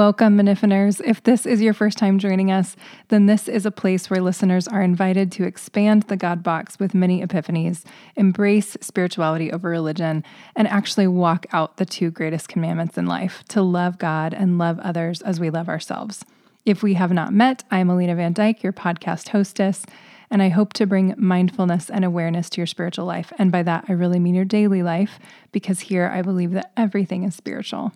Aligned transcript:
Welcome, 0.00 0.38
Minifiners. 0.38 1.02
If 1.04 1.24
this 1.24 1.44
is 1.44 1.60
your 1.60 1.74
first 1.74 1.98
time 1.98 2.18
joining 2.18 2.50
us, 2.50 2.74
then 3.08 3.26
this 3.26 3.48
is 3.48 3.66
a 3.66 3.70
place 3.70 4.08
where 4.08 4.22
listeners 4.22 4.66
are 4.66 4.80
invited 4.80 5.30
to 5.32 5.44
expand 5.44 6.04
the 6.04 6.16
God 6.16 6.42
box 6.42 6.78
with 6.78 6.94
many 6.94 7.20
epiphanies, 7.20 7.84
embrace 8.16 8.78
spirituality 8.80 9.52
over 9.52 9.68
religion, 9.68 10.24
and 10.56 10.66
actually 10.68 11.06
walk 11.06 11.44
out 11.52 11.76
the 11.76 11.84
two 11.84 12.10
greatest 12.10 12.48
commandments 12.48 12.96
in 12.96 13.04
life 13.04 13.44
to 13.48 13.60
love 13.60 13.98
God 13.98 14.32
and 14.32 14.56
love 14.56 14.78
others 14.78 15.20
as 15.20 15.38
we 15.38 15.50
love 15.50 15.68
ourselves. 15.68 16.24
If 16.64 16.82
we 16.82 16.94
have 16.94 17.12
not 17.12 17.34
met, 17.34 17.64
I 17.70 17.80
am 17.80 17.88
Alena 17.88 18.16
Van 18.16 18.32
Dyke, 18.32 18.62
your 18.62 18.72
podcast 18.72 19.28
hostess, 19.28 19.84
and 20.30 20.42
I 20.42 20.48
hope 20.48 20.72
to 20.72 20.86
bring 20.86 21.14
mindfulness 21.18 21.90
and 21.90 22.06
awareness 22.06 22.48
to 22.48 22.62
your 22.62 22.66
spiritual 22.66 23.04
life. 23.04 23.34
And 23.38 23.52
by 23.52 23.62
that, 23.64 23.84
I 23.86 23.92
really 23.92 24.18
mean 24.18 24.34
your 24.34 24.46
daily 24.46 24.82
life, 24.82 25.18
because 25.52 25.80
here 25.80 26.10
I 26.10 26.22
believe 26.22 26.52
that 26.52 26.72
everything 26.74 27.24
is 27.24 27.34
spiritual. 27.34 27.92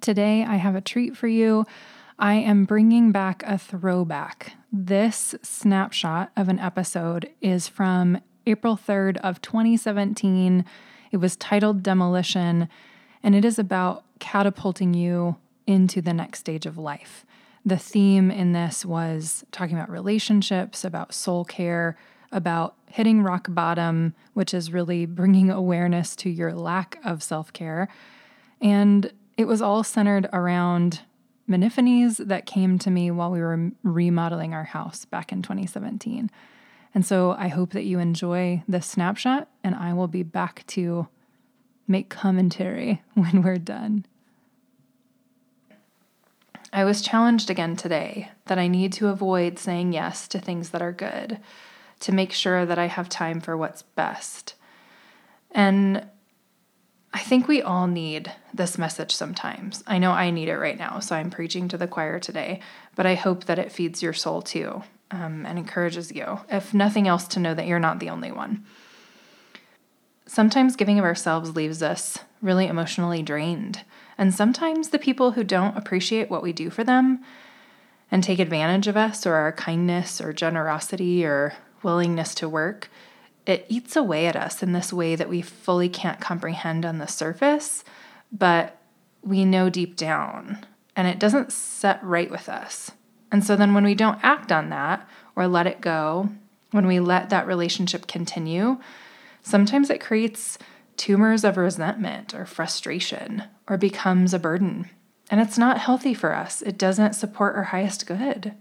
Today, 0.00 0.44
I 0.44 0.56
have 0.56 0.76
a 0.76 0.80
treat 0.80 1.16
for 1.16 1.26
you. 1.26 1.66
I 2.18 2.34
am 2.34 2.64
bringing 2.64 3.10
back 3.10 3.42
a 3.46 3.58
throwback. 3.58 4.52
This 4.72 5.34
snapshot 5.42 6.30
of 6.36 6.48
an 6.48 6.58
episode 6.58 7.30
is 7.40 7.68
from 7.68 8.20
April 8.46 8.76
3rd 8.76 9.16
of 9.18 9.40
2017. 9.42 10.64
It 11.10 11.16
was 11.16 11.36
titled 11.36 11.82
Demolition, 11.82 12.68
and 13.22 13.34
it 13.34 13.44
is 13.44 13.58
about 13.58 14.04
catapulting 14.20 14.94
you 14.94 15.36
into 15.66 16.00
the 16.00 16.14
next 16.14 16.40
stage 16.40 16.66
of 16.66 16.78
life. 16.78 17.26
The 17.64 17.76
theme 17.76 18.30
in 18.30 18.52
this 18.52 18.84
was 18.84 19.44
talking 19.50 19.76
about 19.76 19.90
relationships, 19.90 20.84
about 20.84 21.12
soul 21.12 21.44
care, 21.44 21.96
about 22.30 22.74
hitting 22.86 23.22
rock 23.22 23.46
bottom, 23.50 24.14
which 24.34 24.54
is 24.54 24.72
really 24.72 25.06
bringing 25.06 25.50
awareness 25.50 26.14
to 26.16 26.30
your 26.30 26.52
lack 26.52 26.98
of 27.04 27.22
self 27.22 27.52
care, 27.52 27.88
and 28.60 29.12
it 29.38 29.46
was 29.46 29.62
all 29.62 29.84
centered 29.84 30.28
around 30.32 31.00
Miniphanies 31.48 32.18
that 32.26 32.44
came 32.44 32.78
to 32.80 32.90
me 32.90 33.10
while 33.10 33.30
we 33.30 33.40
were 33.40 33.70
remodeling 33.84 34.52
our 34.52 34.64
house 34.64 35.04
back 35.04 35.32
in 35.32 35.42
2017. 35.42 36.28
And 36.92 37.06
so 37.06 37.36
I 37.38 37.46
hope 37.46 37.70
that 37.70 37.84
you 37.84 38.00
enjoy 38.00 38.64
this 38.66 38.84
snapshot, 38.84 39.48
and 39.62 39.76
I 39.76 39.94
will 39.94 40.08
be 40.08 40.24
back 40.24 40.64
to 40.68 41.06
make 41.86 42.10
commentary 42.10 43.00
when 43.14 43.42
we're 43.42 43.58
done. 43.58 44.04
I 46.72 46.84
was 46.84 47.00
challenged 47.00 47.48
again 47.48 47.76
today 47.76 48.30
that 48.46 48.58
I 48.58 48.66
need 48.66 48.92
to 48.94 49.08
avoid 49.08 49.58
saying 49.58 49.92
yes 49.92 50.26
to 50.28 50.40
things 50.40 50.70
that 50.70 50.82
are 50.82 50.92
good, 50.92 51.38
to 52.00 52.12
make 52.12 52.32
sure 52.32 52.66
that 52.66 52.78
I 52.78 52.86
have 52.86 53.08
time 53.08 53.40
for 53.40 53.56
what's 53.56 53.82
best. 53.82 54.54
And 55.52 56.08
I 57.12 57.20
think 57.20 57.48
we 57.48 57.62
all 57.62 57.86
need 57.86 58.32
this 58.52 58.76
message 58.76 59.14
sometimes. 59.14 59.82
I 59.86 59.98
know 59.98 60.12
I 60.12 60.30
need 60.30 60.48
it 60.48 60.58
right 60.58 60.78
now, 60.78 61.00
so 61.00 61.16
I'm 61.16 61.30
preaching 61.30 61.68
to 61.68 61.78
the 61.78 61.86
choir 61.86 62.18
today, 62.20 62.60
but 62.94 63.06
I 63.06 63.14
hope 63.14 63.44
that 63.44 63.58
it 63.58 63.72
feeds 63.72 64.02
your 64.02 64.12
soul 64.12 64.42
too 64.42 64.82
um, 65.10 65.46
and 65.46 65.58
encourages 65.58 66.12
you, 66.12 66.40
if 66.50 66.74
nothing 66.74 67.08
else, 67.08 67.26
to 67.28 67.40
know 67.40 67.54
that 67.54 67.66
you're 67.66 67.78
not 67.78 67.98
the 67.98 68.10
only 68.10 68.30
one. 68.30 68.64
Sometimes 70.26 70.76
giving 70.76 70.98
of 70.98 71.04
ourselves 71.04 71.56
leaves 71.56 71.82
us 71.82 72.18
really 72.42 72.66
emotionally 72.66 73.22
drained, 73.22 73.84
and 74.18 74.34
sometimes 74.34 74.90
the 74.90 74.98
people 74.98 75.32
who 75.32 75.42
don't 75.42 75.76
appreciate 75.76 76.28
what 76.28 76.42
we 76.42 76.52
do 76.52 76.68
for 76.68 76.84
them 76.84 77.24
and 78.10 78.22
take 78.22 78.38
advantage 78.38 78.86
of 78.86 78.96
us 78.96 79.26
or 79.26 79.34
our 79.34 79.52
kindness 79.52 80.20
or 80.20 80.34
generosity 80.34 81.24
or 81.24 81.54
willingness 81.82 82.34
to 82.34 82.48
work 82.48 82.90
it 83.48 83.64
eats 83.68 83.96
away 83.96 84.26
at 84.26 84.36
us 84.36 84.62
in 84.62 84.72
this 84.72 84.92
way 84.92 85.16
that 85.16 85.30
we 85.30 85.40
fully 85.40 85.88
can't 85.88 86.20
comprehend 86.20 86.84
on 86.84 86.98
the 86.98 87.06
surface, 87.06 87.82
but 88.30 88.76
we 89.22 89.44
know 89.46 89.70
deep 89.70 89.96
down, 89.96 90.66
and 90.94 91.08
it 91.08 91.18
doesn't 91.18 91.50
set 91.50 92.04
right 92.04 92.30
with 92.30 92.48
us. 92.48 92.90
And 93.32 93.42
so 93.42 93.56
then 93.56 93.72
when 93.72 93.84
we 93.84 93.94
don't 93.94 94.22
act 94.22 94.52
on 94.52 94.68
that 94.68 95.08
or 95.34 95.48
let 95.48 95.66
it 95.66 95.80
go, 95.80 96.28
when 96.72 96.86
we 96.86 97.00
let 97.00 97.30
that 97.30 97.46
relationship 97.46 98.06
continue, 98.06 98.78
sometimes 99.42 99.88
it 99.88 100.00
creates 100.00 100.58
tumors 100.98 101.42
of 101.42 101.56
resentment 101.56 102.34
or 102.34 102.44
frustration 102.44 103.44
or 103.66 103.78
becomes 103.78 104.34
a 104.34 104.38
burden. 104.38 104.90
And 105.30 105.40
it's 105.40 105.56
not 105.56 105.78
healthy 105.78 106.12
for 106.12 106.34
us. 106.34 106.60
It 106.60 106.76
doesn't 106.76 107.14
support 107.14 107.56
our 107.56 107.64
highest 107.64 108.06
good. 108.06 108.54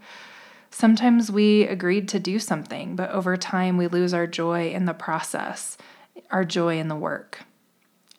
Sometimes 0.79 1.31
we 1.31 1.63
agreed 1.63 2.07
to 2.09 2.19
do 2.19 2.38
something, 2.38 2.95
but 2.95 3.09
over 3.09 3.35
time 3.35 3.77
we 3.77 3.88
lose 3.88 4.13
our 4.13 4.27
joy 4.27 4.69
in 4.69 4.85
the 4.85 4.93
process, 4.93 5.75
our 6.29 6.45
joy 6.45 6.77
in 6.77 6.88
the 6.88 6.95
work. 6.95 7.39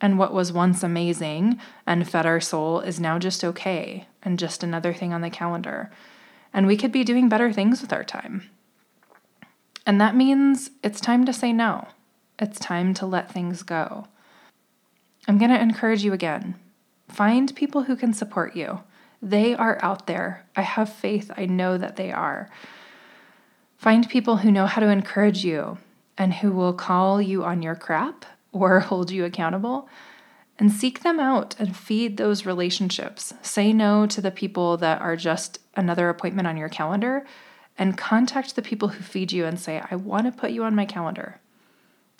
And 0.00 0.18
what 0.18 0.34
was 0.34 0.52
once 0.52 0.82
amazing 0.82 1.60
and 1.86 2.10
fed 2.10 2.26
our 2.26 2.40
soul 2.40 2.80
is 2.80 2.98
now 2.98 3.20
just 3.20 3.44
okay 3.44 4.08
and 4.24 4.40
just 4.40 4.64
another 4.64 4.92
thing 4.92 5.12
on 5.12 5.20
the 5.20 5.30
calendar. 5.30 5.92
And 6.52 6.66
we 6.66 6.76
could 6.76 6.90
be 6.90 7.04
doing 7.04 7.28
better 7.28 7.52
things 7.52 7.80
with 7.80 7.92
our 7.92 8.02
time. 8.02 8.50
And 9.86 10.00
that 10.00 10.16
means 10.16 10.72
it's 10.82 11.00
time 11.00 11.24
to 11.26 11.32
say 11.32 11.52
no. 11.52 11.86
It's 12.40 12.58
time 12.58 12.92
to 12.94 13.06
let 13.06 13.30
things 13.30 13.62
go. 13.62 14.08
I'm 15.28 15.38
going 15.38 15.52
to 15.52 15.62
encourage 15.62 16.02
you 16.02 16.12
again 16.12 16.56
find 17.06 17.54
people 17.54 17.84
who 17.84 17.94
can 17.94 18.12
support 18.12 18.56
you. 18.56 18.80
They 19.20 19.54
are 19.54 19.78
out 19.82 20.06
there. 20.06 20.46
I 20.54 20.62
have 20.62 20.92
faith. 20.92 21.30
I 21.36 21.46
know 21.46 21.76
that 21.76 21.96
they 21.96 22.12
are. 22.12 22.48
Find 23.76 24.08
people 24.08 24.38
who 24.38 24.50
know 24.50 24.66
how 24.66 24.80
to 24.80 24.88
encourage 24.88 25.44
you 25.44 25.78
and 26.16 26.34
who 26.34 26.52
will 26.52 26.72
call 26.72 27.20
you 27.20 27.44
on 27.44 27.62
your 27.62 27.74
crap 27.74 28.24
or 28.52 28.80
hold 28.80 29.10
you 29.10 29.24
accountable. 29.24 29.88
And 30.60 30.72
seek 30.72 31.02
them 31.02 31.20
out 31.20 31.54
and 31.60 31.76
feed 31.76 32.16
those 32.16 32.44
relationships. 32.44 33.32
Say 33.42 33.72
no 33.72 34.06
to 34.06 34.20
the 34.20 34.32
people 34.32 34.76
that 34.78 35.00
are 35.00 35.14
just 35.14 35.60
another 35.76 36.08
appointment 36.08 36.48
on 36.48 36.56
your 36.56 36.68
calendar 36.68 37.24
and 37.78 37.96
contact 37.96 38.56
the 38.56 38.62
people 38.62 38.88
who 38.88 39.04
feed 39.04 39.30
you 39.30 39.44
and 39.44 39.60
say, 39.60 39.80
I 39.88 39.94
want 39.94 40.26
to 40.26 40.32
put 40.32 40.50
you 40.50 40.64
on 40.64 40.74
my 40.74 40.84
calendar. 40.84 41.40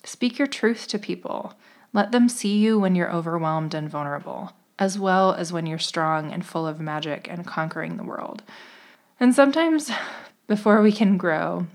Speak 0.05 0.39
your 0.39 0.47
truth 0.47 0.87
to 0.89 1.01
people. 1.01 1.55
Let 1.93 2.13
them 2.13 2.29
see 2.29 2.59
you 2.59 2.79
when 2.79 2.95
you're 2.95 3.13
overwhelmed 3.13 3.75
and 3.75 3.91
vulnerable 3.91 4.53
as 4.79 4.99
well 4.99 5.33
as 5.33 5.53
when 5.53 5.67
you're 5.67 5.79
strong 5.79 6.33
and 6.33 6.45
full 6.45 6.67
of 6.67 6.81
magic 6.81 7.29
and 7.29 7.47
conquering 7.47 7.97
the 7.97 8.05
world. 8.05 8.43
And 9.19 9.35
sometimes, 9.35 9.91
before 10.47 10.83
we 10.83 10.93
can 10.93 11.17
grow, 11.17 11.67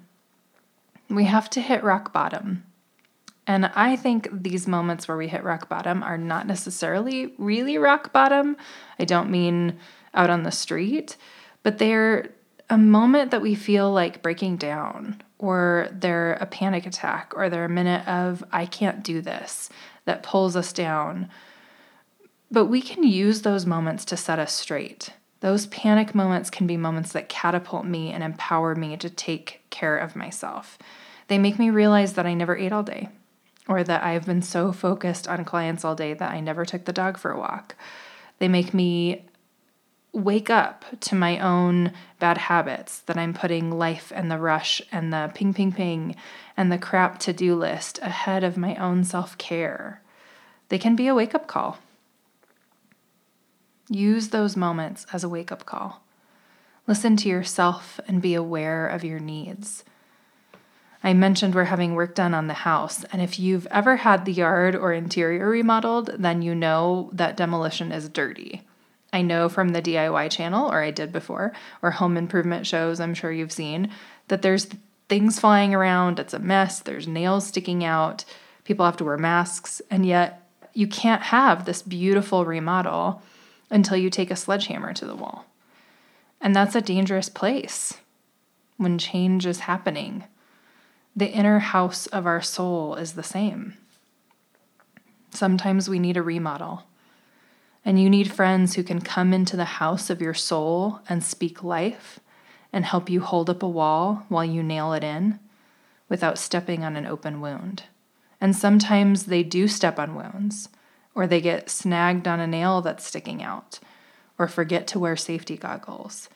we 1.09 1.25
have 1.25 1.49
to 1.51 1.61
hit 1.61 1.83
rock 1.83 2.13
bottom. 2.13 2.63
And 3.45 3.65
I 3.75 3.97
think 3.97 4.29
these 4.31 4.67
moments 4.67 5.07
where 5.07 5.17
we 5.17 5.27
hit 5.27 5.43
rock 5.43 5.67
bottom 5.67 6.01
are 6.01 6.17
not 6.17 6.47
necessarily 6.47 7.33
really 7.37 7.77
rock 7.77 8.13
bottom. 8.13 8.55
I 8.97 9.05
don't 9.05 9.29
mean 9.29 9.77
out 10.13 10.29
on 10.29 10.43
the 10.43 10.51
street, 10.51 11.17
but 11.61 11.77
they're 11.77 12.29
a 12.69 12.77
moment 12.77 13.31
that 13.31 13.41
we 13.41 13.55
feel 13.55 13.91
like 13.91 14.21
breaking 14.21 14.57
down, 14.57 15.21
or 15.37 15.89
they're 15.91 16.33
a 16.33 16.45
panic 16.45 16.85
attack, 16.85 17.33
or 17.35 17.49
they're 17.49 17.65
a 17.65 17.69
minute 17.69 18.07
of, 18.07 18.43
I 18.51 18.65
can't 18.65 19.03
do 19.03 19.19
this, 19.19 19.69
that 20.05 20.23
pulls 20.23 20.55
us 20.55 20.71
down 20.71 21.29
but 22.53 22.65
we 22.65 22.83
can 22.83 23.01
use 23.01 23.41
those 23.41 23.65
moments 23.65 24.05
to 24.05 24.15
set 24.15 24.37
us 24.37 24.53
straight. 24.53 25.09
Those 25.39 25.65
panic 25.65 26.13
moments 26.13 26.51
can 26.51 26.67
be 26.67 26.77
moments 26.77 27.11
that 27.13 27.27
catapult 27.27 27.83
me 27.83 28.11
and 28.11 28.23
empower 28.23 28.75
me 28.75 28.95
to 28.97 29.09
take 29.09 29.61
care 29.71 29.97
of 29.97 30.15
myself. 30.15 30.77
They 31.29 31.39
make 31.39 31.57
me 31.57 31.71
realize 31.71 32.13
that 32.13 32.27
I 32.27 32.35
never 32.35 32.55
ate 32.55 32.71
all 32.71 32.83
day, 32.83 33.09
or 33.67 33.83
that 33.83 34.03
I've 34.03 34.27
been 34.27 34.43
so 34.43 34.71
focused 34.71 35.27
on 35.27 35.45
clients 35.45 35.83
all 35.83 35.95
day 35.95 36.13
that 36.13 36.31
I 36.31 36.41
never 36.41 36.63
took 36.63 36.85
the 36.85 36.93
dog 36.93 37.17
for 37.17 37.31
a 37.31 37.39
walk. 37.39 37.75
They 38.37 38.47
make 38.47 38.71
me 38.71 39.25
wake 40.11 40.51
up 40.51 40.85
to 40.99 41.15
my 41.15 41.39
own 41.39 41.91
bad 42.19 42.37
habits 42.37 42.99
that 42.99 43.17
I'm 43.17 43.33
putting 43.33 43.71
life 43.71 44.11
and 44.13 44.29
the 44.29 44.37
rush 44.37 44.79
and 44.91 45.11
the 45.11 45.31
ping, 45.33 45.55
ping, 45.55 45.71
ping 45.71 46.15
and 46.55 46.71
the 46.71 46.77
crap 46.77 47.17
to 47.21 47.33
do 47.33 47.55
list 47.55 47.97
ahead 48.03 48.43
of 48.43 48.57
my 48.57 48.75
own 48.75 49.03
self 49.05 49.39
care. 49.39 50.03
They 50.69 50.77
can 50.77 50.95
be 50.95 51.07
a 51.07 51.15
wake 51.15 51.33
up 51.33 51.47
call. 51.47 51.79
Use 53.89 54.29
those 54.29 54.55
moments 54.55 55.05
as 55.11 55.23
a 55.23 55.29
wake 55.29 55.51
up 55.51 55.65
call. 55.65 56.01
Listen 56.87 57.17
to 57.17 57.29
yourself 57.29 57.99
and 58.07 58.21
be 58.21 58.33
aware 58.33 58.87
of 58.87 59.03
your 59.03 59.19
needs. 59.19 59.83
I 61.03 61.13
mentioned 61.13 61.53
we're 61.53 61.65
having 61.65 61.95
work 61.95 62.15
done 62.15 62.33
on 62.33 62.47
the 62.47 62.53
house, 62.53 63.03
and 63.05 63.21
if 63.21 63.37
you've 63.37 63.67
ever 63.67 63.97
had 63.97 64.23
the 64.23 64.31
yard 64.31 64.73
or 64.73 64.93
interior 64.93 65.49
remodeled, 65.49 66.11
then 66.17 66.41
you 66.41 66.55
know 66.55 67.09
that 67.11 67.35
demolition 67.35 67.91
is 67.91 68.07
dirty. 68.07 68.61
I 69.11 69.21
know 69.21 69.49
from 69.49 69.69
the 69.69 69.81
DIY 69.81 70.31
channel, 70.31 70.71
or 70.71 70.81
I 70.81 70.91
did 70.91 71.11
before, 71.11 71.51
or 71.81 71.91
home 71.91 72.15
improvement 72.15 72.65
shows 72.65 73.01
I'm 73.01 73.13
sure 73.13 73.33
you've 73.33 73.51
seen, 73.51 73.89
that 74.29 74.41
there's 74.41 74.69
things 75.09 75.41
flying 75.41 75.75
around, 75.75 76.19
it's 76.19 76.33
a 76.33 76.39
mess, 76.39 76.79
there's 76.79 77.07
nails 77.07 77.47
sticking 77.47 77.83
out, 77.83 78.23
people 78.63 78.85
have 78.85 78.97
to 78.97 79.03
wear 79.03 79.17
masks, 79.17 79.81
and 79.91 80.05
yet 80.05 80.49
you 80.73 80.87
can't 80.87 81.23
have 81.23 81.65
this 81.65 81.81
beautiful 81.81 82.45
remodel 82.45 83.21
until 83.69 83.97
you 83.97 84.09
take 84.09 84.31
a 84.31 84.35
sledgehammer 84.35 84.93
to 84.93 85.05
the 85.05 85.15
wall. 85.15 85.45
And 86.41 86.55
that's 86.55 86.75
a 86.75 86.81
dangerous 86.81 87.29
place 87.29 87.97
when 88.77 88.97
change 88.97 89.45
is 89.45 89.61
happening. 89.61 90.25
The 91.15 91.29
inner 91.29 91.59
house 91.59 92.07
of 92.07 92.25
our 92.25 92.41
soul 92.41 92.95
is 92.95 93.13
the 93.13 93.23
same. 93.23 93.75
Sometimes 95.29 95.89
we 95.89 95.99
need 95.99 96.17
a 96.17 96.21
remodel. 96.21 96.83
And 97.85 98.01
you 98.01 98.09
need 98.09 98.31
friends 98.31 98.75
who 98.75 98.83
can 98.83 99.01
come 99.01 99.33
into 99.33 99.57
the 99.57 99.65
house 99.65 100.09
of 100.09 100.21
your 100.21 100.33
soul 100.33 101.01
and 101.09 101.23
speak 101.23 101.63
life 101.63 102.19
and 102.71 102.85
help 102.85 103.09
you 103.09 103.21
hold 103.21 103.49
up 103.49 103.61
a 103.61 103.67
wall 103.67 104.25
while 104.29 104.45
you 104.45 104.63
nail 104.63 104.93
it 104.93 105.03
in 105.03 105.39
without 106.09 106.37
stepping 106.37 106.83
on 106.83 106.95
an 106.95 107.05
open 107.05 107.41
wound. 107.41 107.83
And 108.41 108.55
sometimes 108.55 109.25
they 109.25 109.43
do 109.43 109.67
step 109.67 109.99
on 109.99 110.15
wounds, 110.15 110.69
or 111.15 111.27
they 111.27 111.41
get 111.41 111.69
snagged 111.69 112.27
on 112.27 112.39
a 112.39 112.47
nail 112.47 112.81
that's 112.81 113.05
sticking 113.05 113.43
out, 113.43 113.79
or 114.37 114.47
forget 114.47 114.87
to 114.87 114.99
wear 114.99 115.15
safety 115.15 115.57
goggles. 115.57 116.29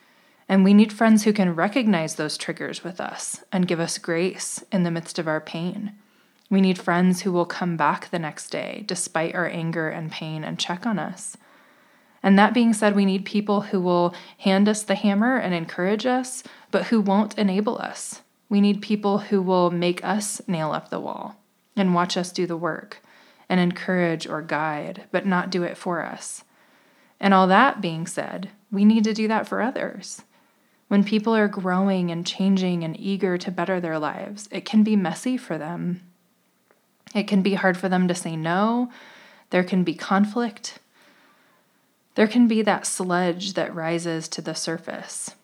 And 0.48 0.64
we 0.64 0.72
need 0.72 0.92
friends 0.92 1.24
who 1.24 1.32
can 1.32 1.54
recognize 1.54 2.14
those 2.14 2.38
triggers 2.38 2.82
with 2.82 3.00
us 3.00 3.44
and 3.52 3.68
give 3.68 3.80
us 3.80 3.98
grace 3.98 4.64
in 4.72 4.82
the 4.82 4.90
midst 4.90 5.18
of 5.18 5.28
our 5.28 5.40
pain. 5.40 5.92
We 6.48 6.60
need 6.62 6.78
friends 6.78 7.22
who 7.22 7.32
will 7.32 7.44
come 7.44 7.76
back 7.76 8.08
the 8.08 8.18
next 8.18 8.48
day 8.48 8.84
despite 8.86 9.34
our 9.34 9.46
anger 9.46 9.90
and 9.90 10.10
pain 10.10 10.44
and 10.44 10.58
check 10.58 10.86
on 10.86 10.98
us. 10.98 11.36
And 12.22 12.38
that 12.38 12.54
being 12.54 12.72
said, 12.72 12.96
we 12.96 13.04
need 13.04 13.24
people 13.24 13.60
who 13.62 13.80
will 13.80 14.14
hand 14.38 14.68
us 14.68 14.82
the 14.82 14.94
hammer 14.94 15.36
and 15.36 15.54
encourage 15.54 16.06
us, 16.06 16.42
but 16.70 16.86
who 16.86 17.00
won't 17.00 17.38
enable 17.38 17.78
us. 17.78 18.22
We 18.48 18.60
need 18.60 18.80
people 18.80 19.18
who 19.18 19.42
will 19.42 19.70
make 19.70 20.02
us 20.02 20.40
nail 20.48 20.72
up 20.72 20.88
the 20.88 21.00
wall 21.00 21.36
and 21.76 21.94
watch 21.94 22.16
us 22.16 22.32
do 22.32 22.46
the 22.46 22.56
work 22.56 23.02
and 23.48 23.60
encourage 23.60 24.26
or 24.26 24.42
guide, 24.42 25.04
but 25.10 25.26
not 25.26 25.50
do 25.50 25.62
it 25.62 25.76
for 25.76 26.04
us. 26.04 26.44
And 27.20 27.34
all 27.34 27.46
that 27.46 27.80
being 27.80 28.06
said, 28.06 28.50
we 28.70 28.84
need 28.84 29.04
to 29.04 29.14
do 29.14 29.28
that 29.28 29.48
for 29.48 29.60
others. 29.60 30.22
When 30.88 31.04
people 31.04 31.34
are 31.34 31.48
growing 31.48 32.10
and 32.10 32.26
changing 32.26 32.82
and 32.84 32.98
eager 32.98 33.36
to 33.38 33.50
better 33.50 33.80
their 33.80 33.98
lives, 33.98 34.48
it 34.50 34.64
can 34.64 34.82
be 34.82 34.96
messy 34.96 35.36
for 35.36 35.58
them. 35.58 36.02
It 37.14 37.24
can 37.24 37.42
be 37.42 37.54
hard 37.54 37.76
for 37.76 37.88
them 37.88 38.08
to 38.08 38.14
say 38.14 38.36
no. 38.36 38.90
There 39.50 39.64
can 39.64 39.84
be 39.84 39.94
conflict. 39.94 40.78
There 42.14 42.26
can 42.26 42.48
be 42.48 42.62
that 42.62 42.86
sludge 42.86 43.54
that 43.54 43.74
rises 43.74 44.28
to 44.28 44.42
the 44.42 44.54
surface, 44.54 45.34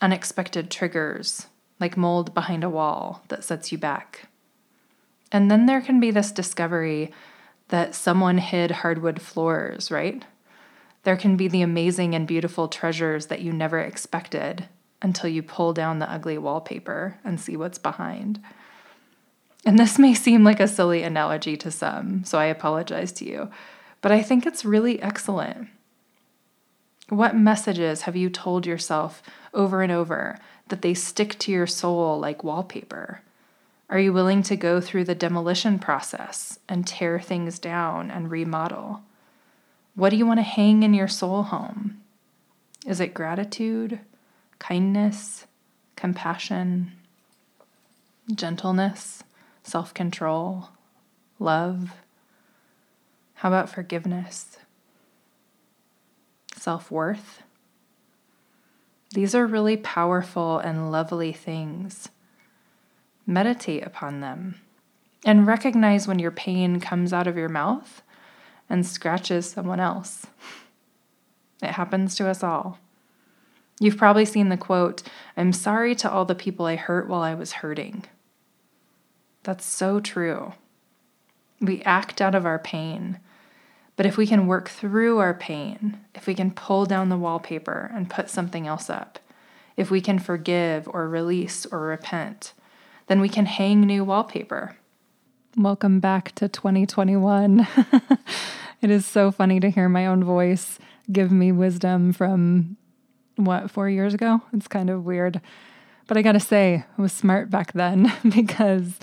unexpected 0.00 0.70
triggers, 0.70 1.48
like 1.80 1.96
mold 1.96 2.34
behind 2.34 2.62
a 2.62 2.70
wall 2.70 3.22
that 3.28 3.44
sets 3.44 3.72
you 3.72 3.78
back. 3.78 4.27
And 5.30 5.50
then 5.50 5.66
there 5.66 5.80
can 5.80 6.00
be 6.00 6.10
this 6.10 6.32
discovery 6.32 7.12
that 7.68 7.94
someone 7.94 8.38
hid 8.38 8.70
hardwood 8.70 9.20
floors, 9.20 9.90
right? 9.90 10.24
There 11.04 11.16
can 11.16 11.36
be 11.36 11.48
the 11.48 11.62
amazing 11.62 12.14
and 12.14 12.26
beautiful 12.26 12.68
treasures 12.68 13.26
that 13.26 13.40
you 13.40 13.52
never 13.52 13.78
expected 13.78 14.68
until 15.00 15.30
you 15.30 15.42
pull 15.42 15.72
down 15.72 15.98
the 15.98 16.10
ugly 16.10 16.38
wallpaper 16.38 17.18
and 17.24 17.38
see 17.38 17.56
what's 17.56 17.78
behind. 17.78 18.40
And 19.64 19.78
this 19.78 19.98
may 19.98 20.14
seem 20.14 20.44
like 20.44 20.60
a 20.60 20.68
silly 20.68 21.02
analogy 21.02 21.56
to 21.58 21.70
some, 21.70 22.24
so 22.24 22.38
I 22.38 22.46
apologize 22.46 23.12
to 23.12 23.24
you, 23.24 23.50
but 24.00 24.12
I 24.12 24.22
think 24.22 24.46
it's 24.46 24.64
really 24.64 25.00
excellent. 25.02 25.68
What 27.08 27.36
messages 27.36 28.02
have 28.02 28.16
you 28.16 28.28
told 28.28 28.66
yourself 28.66 29.22
over 29.54 29.82
and 29.82 29.90
over 29.90 30.38
that 30.68 30.82
they 30.82 30.94
stick 30.94 31.38
to 31.40 31.52
your 31.52 31.66
soul 31.66 32.18
like 32.18 32.44
wallpaper? 32.44 33.22
Are 33.90 33.98
you 33.98 34.12
willing 34.12 34.42
to 34.44 34.56
go 34.56 34.80
through 34.80 35.04
the 35.04 35.14
demolition 35.14 35.78
process 35.78 36.58
and 36.68 36.86
tear 36.86 37.18
things 37.20 37.58
down 37.58 38.10
and 38.10 38.30
remodel? 38.30 39.02
What 39.94 40.10
do 40.10 40.16
you 40.16 40.26
want 40.26 40.38
to 40.38 40.44
hang 40.44 40.82
in 40.82 40.92
your 40.92 41.08
soul 41.08 41.44
home? 41.44 42.02
Is 42.86 43.00
it 43.00 43.14
gratitude, 43.14 44.00
kindness, 44.58 45.46
compassion, 45.96 46.92
gentleness, 48.34 49.24
self 49.62 49.94
control, 49.94 50.68
love? 51.38 51.92
How 53.36 53.48
about 53.48 53.70
forgiveness, 53.70 54.58
self 56.54 56.90
worth? 56.90 57.42
These 59.12 59.34
are 59.34 59.46
really 59.46 59.78
powerful 59.78 60.58
and 60.58 60.92
lovely 60.92 61.32
things. 61.32 62.10
Meditate 63.28 63.86
upon 63.86 64.20
them 64.20 64.58
and 65.22 65.46
recognize 65.46 66.08
when 66.08 66.18
your 66.18 66.30
pain 66.30 66.80
comes 66.80 67.12
out 67.12 67.26
of 67.26 67.36
your 67.36 67.50
mouth 67.50 68.00
and 68.70 68.86
scratches 68.86 69.50
someone 69.50 69.80
else. 69.80 70.26
It 71.62 71.72
happens 71.72 72.14
to 72.14 72.26
us 72.26 72.42
all. 72.42 72.78
You've 73.80 73.98
probably 73.98 74.24
seen 74.24 74.48
the 74.48 74.56
quote, 74.56 75.02
I'm 75.36 75.52
sorry 75.52 75.94
to 75.96 76.10
all 76.10 76.24
the 76.24 76.34
people 76.34 76.64
I 76.64 76.76
hurt 76.76 77.06
while 77.06 77.20
I 77.20 77.34
was 77.34 77.52
hurting. 77.52 78.04
That's 79.42 79.66
so 79.66 80.00
true. 80.00 80.54
We 81.60 81.82
act 81.82 82.22
out 82.22 82.34
of 82.34 82.46
our 82.46 82.58
pain. 82.58 83.20
But 83.96 84.06
if 84.06 84.16
we 84.16 84.26
can 84.26 84.46
work 84.46 84.70
through 84.70 85.18
our 85.18 85.34
pain, 85.34 86.00
if 86.14 86.26
we 86.26 86.34
can 86.34 86.50
pull 86.50 86.86
down 86.86 87.10
the 87.10 87.18
wallpaper 87.18 87.90
and 87.94 88.08
put 88.08 88.30
something 88.30 88.66
else 88.66 88.88
up, 88.88 89.18
if 89.76 89.90
we 89.90 90.00
can 90.00 90.18
forgive 90.18 90.88
or 90.88 91.06
release 91.06 91.66
or 91.66 91.80
repent, 91.80 92.54
then 93.08 93.20
we 93.20 93.28
can 93.28 93.46
hang 93.46 93.80
new 93.80 94.04
wallpaper. 94.04 94.76
Welcome 95.56 95.98
back 95.98 96.34
to 96.36 96.48
2021. 96.48 97.66
it 98.82 98.90
is 98.90 99.06
so 99.06 99.30
funny 99.30 99.58
to 99.60 99.70
hear 99.70 99.88
my 99.88 100.06
own 100.06 100.22
voice 100.22 100.78
give 101.10 101.32
me 101.32 101.50
wisdom 101.50 102.12
from 102.12 102.76
what, 103.36 103.70
four 103.70 103.88
years 103.88 104.12
ago? 104.12 104.42
It's 104.52 104.68
kind 104.68 104.90
of 104.90 105.04
weird. 105.04 105.40
But 106.06 106.16
I 106.16 106.22
gotta 106.22 106.40
say, 106.40 106.84
I 106.96 107.02
was 107.02 107.12
smart 107.12 107.50
back 107.50 107.72
then 107.72 108.12
because 108.28 108.98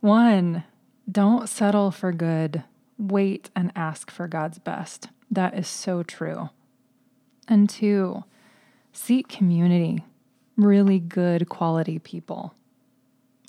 one, 0.00 0.64
don't 1.10 1.48
settle 1.48 1.90
for 1.90 2.12
good. 2.12 2.64
Wait 2.98 3.50
and 3.54 3.72
ask 3.76 4.10
for 4.10 4.26
God's 4.26 4.58
best. 4.58 5.08
That 5.30 5.58
is 5.58 5.68
so 5.68 6.02
true. 6.02 6.48
And 7.46 7.68
two, 7.68 8.24
seek 8.92 9.28
community, 9.28 10.04
really 10.56 10.98
good 10.98 11.48
quality 11.48 11.98
people. 11.98 12.54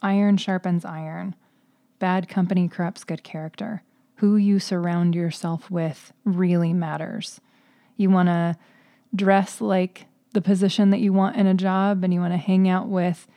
Iron 0.03 0.35
sharpens 0.37 0.83
iron. 0.83 1.33
Bad 1.97 2.27
company 2.27 2.67
corrupts 2.67 3.05
good 3.05 3.23
character. 3.23 3.81
Who 4.17 4.35
you 4.35 4.59
surround 4.59 5.15
yourself 5.15 5.71
with 5.71 6.11
really 6.25 6.73
matters. 6.73 7.39
You 7.95 8.09
want 8.09 8.27
to 8.27 8.57
dress 9.15 9.61
like 9.61 10.07
the 10.33 10.41
position 10.41 10.89
that 10.89 10.99
you 10.99 11.13
want 11.13 11.37
in 11.37 11.47
a 11.47 11.53
job 11.53 12.03
and 12.03 12.13
you 12.13 12.19
want 12.19 12.33
to 12.33 12.37
hang 12.37 12.67
out 12.67 12.87
with 12.87 13.27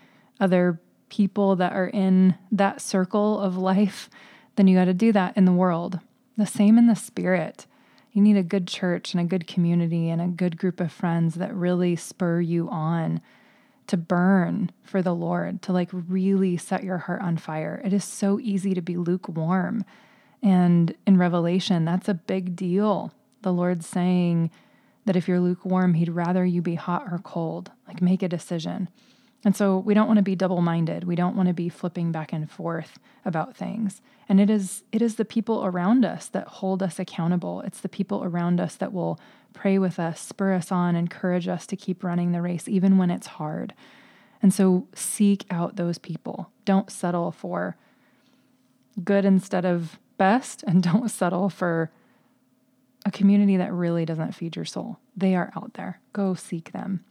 other 0.40 0.80
people 1.08 1.54
that 1.56 1.72
are 1.72 1.86
in 1.86 2.34
that 2.50 2.80
circle 2.80 3.38
of 3.40 3.56
life, 3.56 4.10
then 4.56 4.66
you 4.66 4.76
got 4.76 4.86
to 4.86 4.94
do 4.94 5.12
that 5.12 5.36
in 5.36 5.44
the 5.44 5.52
world. 5.52 6.00
The 6.36 6.46
same 6.46 6.78
in 6.78 6.88
the 6.88 6.96
spirit. 6.96 7.66
You 8.12 8.22
need 8.22 8.36
a 8.36 8.42
good 8.42 8.66
church 8.66 9.14
and 9.14 9.20
a 9.20 9.24
good 9.24 9.46
community 9.46 10.08
and 10.08 10.20
a 10.20 10.26
good 10.26 10.56
group 10.56 10.80
of 10.80 10.90
friends 10.90 11.36
that 11.36 11.54
really 11.54 11.96
spur 11.96 12.40
you 12.40 12.68
on 12.70 13.20
to 13.88 13.96
burn 13.96 14.70
for 14.82 15.02
the 15.02 15.14
Lord, 15.14 15.62
to 15.62 15.72
like 15.72 15.90
really 15.92 16.56
set 16.56 16.84
your 16.84 16.98
heart 16.98 17.22
on 17.22 17.36
fire. 17.36 17.80
It 17.84 17.92
is 17.92 18.04
so 18.04 18.38
easy 18.40 18.74
to 18.74 18.82
be 18.82 18.96
lukewarm. 18.96 19.84
And 20.42 20.94
in 21.06 21.16
Revelation, 21.16 21.84
that's 21.84 22.08
a 22.08 22.14
big 22.14 22.56
deal. 22.56 23.12
The 23.42 23.52
Lord's 23.52 23.86
saying 23.86 24.50
that 25.04 25.16
if 25.16 25.28
you're 25.28 25.40
lukewarm, 25.40 25.94
He'd 25.94 26.08
rather 26.08 26.44
you 26.44 26.62
be 26.62 26.74
hot 26.74 27.04
or 27.10 27.18
cold. 27.18 27.70
Like, 27.86 28.02
make 28.02 28.22
a 28.22 28.28
decision. 28.28 28.88
And 29.46 29.54
so 29.54 29.78
we 29.78 29.94
don't 29.94 30.08
want 30.08 30.16
to 30.16 30.24
be 30.24 30.34
double-minded. 30.34 31.04
We 31.04 31.14
don't 31.14 31.36
want 31.36 31.46
to 31.46 31.54
be 31.54 31.68
flipping 31.68 32.10
back 32.10 32.32
and 32.32 32.50
forth 32.50 32.98
about 33.24 33.56
things. 33.56 34.02
And 34.28 34.40
it 34.40 34.50
is 34.50 34.82
it 34.90 35.00
is 35.00 35.14
the 35.14 35.24
people 35.24 35.64
around 35.64 36.04
us 36.04 36.26
that 36.26 36.48
hold 36.48 36.82
us 36.82 36.98
accountable. 36.98 37.60
It's 37.60 37.78
the 37.78 37.88
people 37.88 38.24
around 38.24 38.60
us 38.60 38.74
that 38.74 38.92
will 38.92 39.20
pray 39.52 39.78
with 39.78 40.00
us, 40.00 40.20
spur 40.20 40.52
us 40.54 40.72
on, 40.72 40.96
encourage 40.96 41.46
us 41.46 41.64
to 41.68 41.76
keep 41.76 42.02
running 42.02 42.32
the 42.32 42.42
race, 42.42 42.66
even 42.66 42.98
when 42.98 43.08
it's 43.08 43.28
hard. 43.28 43.72
And 44.42 44.52
so 44.52 44.88
seek 44.96 45.46
out 45.48 45.76
those 45.76 45.98
people. 45.98 46.50
Don't 46.64 46.90
settle 46.90 47.30
for 47.30 47.76
good 49.04 49.24
instead 49.24 49.64
of 49.64 50.00
best, 50.18 50.64
and 50.64 50.82
don't 50.92 51.08
settle 51.08 51.50
for 51.50 51.92
a 53.04 53.12
community 53.12 53.56
that 53.56 53.72
really 53.72 54.04
doesn't 54.04 54.34
feed 54.34 54.56
your 54.56 54.64
soul. 54.64 54.98
They 55.16 55.36
are 55.36 55.52
out 55.54 55.74
there. 55.74 56.00
Go 56.12 56.34
seek 56.34 56.72
them. 56.72 57.04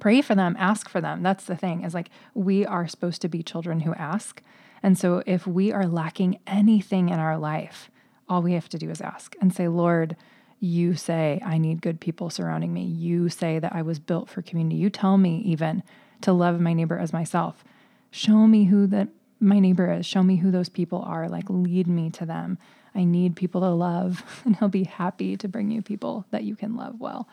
Pray 0.00 0.22
for 0.22 0.34
them, 0.34 0.56
ask 0.58 0.88
for 0.88 1.00
them. 1.00 1.22
That's 1.22 1.44
the 1.44 1.56
thing, 1.56 1.84
is 1.84 1.94
like 1.94 2.10
we 2.34 2.64
are 2.64 2.88
supposed 2.88 3.22
to 3.22 3.28
be 3.28 3.42
children 3.42 3.80
who 3.80 3.94
ask. 3.94 4.42
And 4.82 4.98
so 4.98 5.22
if 5.26 5.46
we 5.46 5.72
are 5.72 5.86
lacking 5.86 6.40
anything 6.46 7.08
in 7.08 7.18
our 7.18 7.38
life, 7.38 7.90
all 8.28 8.42
we 8.42 8.54
have 8.54 8.68
to 8.70 8.78
do 8.78 8.90
is 8.90 9.00
ask 9.00 9.36
and 9.40 9.54
say, 9.54 9.68
Lord, 9.68 10.16
you 10.58 10.94
say 10.94 11.40
I 11.44 11.58
need 11.58 11.82
good 11.82 12.00
people 12.00 12.30
surrounding 12.30 12.72
me. 12.72 12.84
You 12.84 13.28
say 13.28 13.58
that 13.58 13.74
I 13.74 13.82
was 13.82 13.98
built 13.98 14.30
for 14.30 14.42
community. 14.42 14.76
You 14.76 14.90
tell 14.90 15.18
me 15.18 15.42
even 15.44 15.82
to 16.22 16.32
love 16.32 16.60
my 16.60 16.72
neighbor 16.72 16.98
as 16.98 17.12
myself. 17.12 17.64
Show 18.10 18.46
me 18.46 18.64
who 18.64 18.86
that 18.88 19.08
my 19.40 19.58
neighbor 19.58 19.92
is. 19.92 20.06
Show 20.06 20.22
me 20.22 20.36
who 20.36 20.50
those 20.50 20.68
people 20.68 21.02
are. 21.02 21.28
Like 21.28 21.50
lead 21.50 21.88
me 21.88 22.10
to 22.10 22.24
them. 22.24 22.58
I 22.94 23.04
need 23.04 23.36
people 23.36 23.62
to 23.62 23.70
love, 23.70 24.22
and 24.44 24.56
he'll 24.56 24.68
be 24.68 24.84
happy 24.84 25.36
to 25.36 25.48
bring 25.48 25.70
you 25.70 25.82
people 25.82 26.26
that 26.30 26.44
you 26.44 26.56
can 26.56 26.76
love 26.76 27.00
well. 27.00 27.28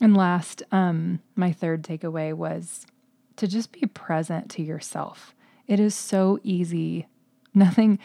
And 0.00 0.16
last, 0.16 0.62
um, 0.72 1.20
my 1.36 1.52
third 1.52 1.82
takeaway 1.82 2.32
was 2.32 2.86
to 3.36 3.46
just 3.46 3.72
be 3.72 3.86
present 3.86 4.50
to 4.52 4.62
yourself. 4.62 5.34
It 5.66 5.78
is 5.78 5.94
so 5.94 6.38
easy. 6.42 7.06
Nothing 7.54 7.98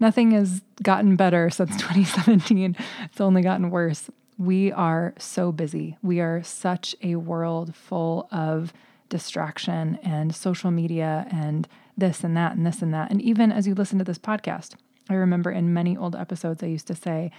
nothing 0.00 0.32
has 0.32 0.62
gotten 0.82 1.14
better 1.14 1.48
since 1.48 1.70
2017. 1.76 2.76
It's 3.04 3.20
only 3.20 3.42
gotten 3.42 3.70
worse. 3.70 4.10
We 4.38 4.72
are 4.72 5.14
so 5.18 5.52
busy. 5.52 5.96
We 6.02 6.20
are 6.20 6.42
such 6.42 6.96
a 7.02 7.16
world 7.16 7.74
full 7.76 8.28
of 8.32 8.72
distraction 9.08 9.98
and 10.02 10.34
social 10.34 10.70
media 10.70 11.26
and 11.30 11.68
this 11.96 12.24
and 12.24 12.36
that 12.36 12.56
and 12.56 12.66
this 12.66 12.82
and 12.82 12.92
that. 12.94 13.10
And 13.10 13.20
even 13.22 13.52
as 13.52 13.66
you 13.66 13.74
listen 13.74 13.98
to 13.98 14.04
this 14.04 14.18
podcast, 14.18 14.74
I 15.08 15.14
remember 15.14 15.50
in 15.50 15.72
many 15.72 15.96
old 15.96 16.16
episodes, 16.16 16.62
I 16.62 16.66
used 16.66 16.86
to 16.88 16.94
say 16.94 17.30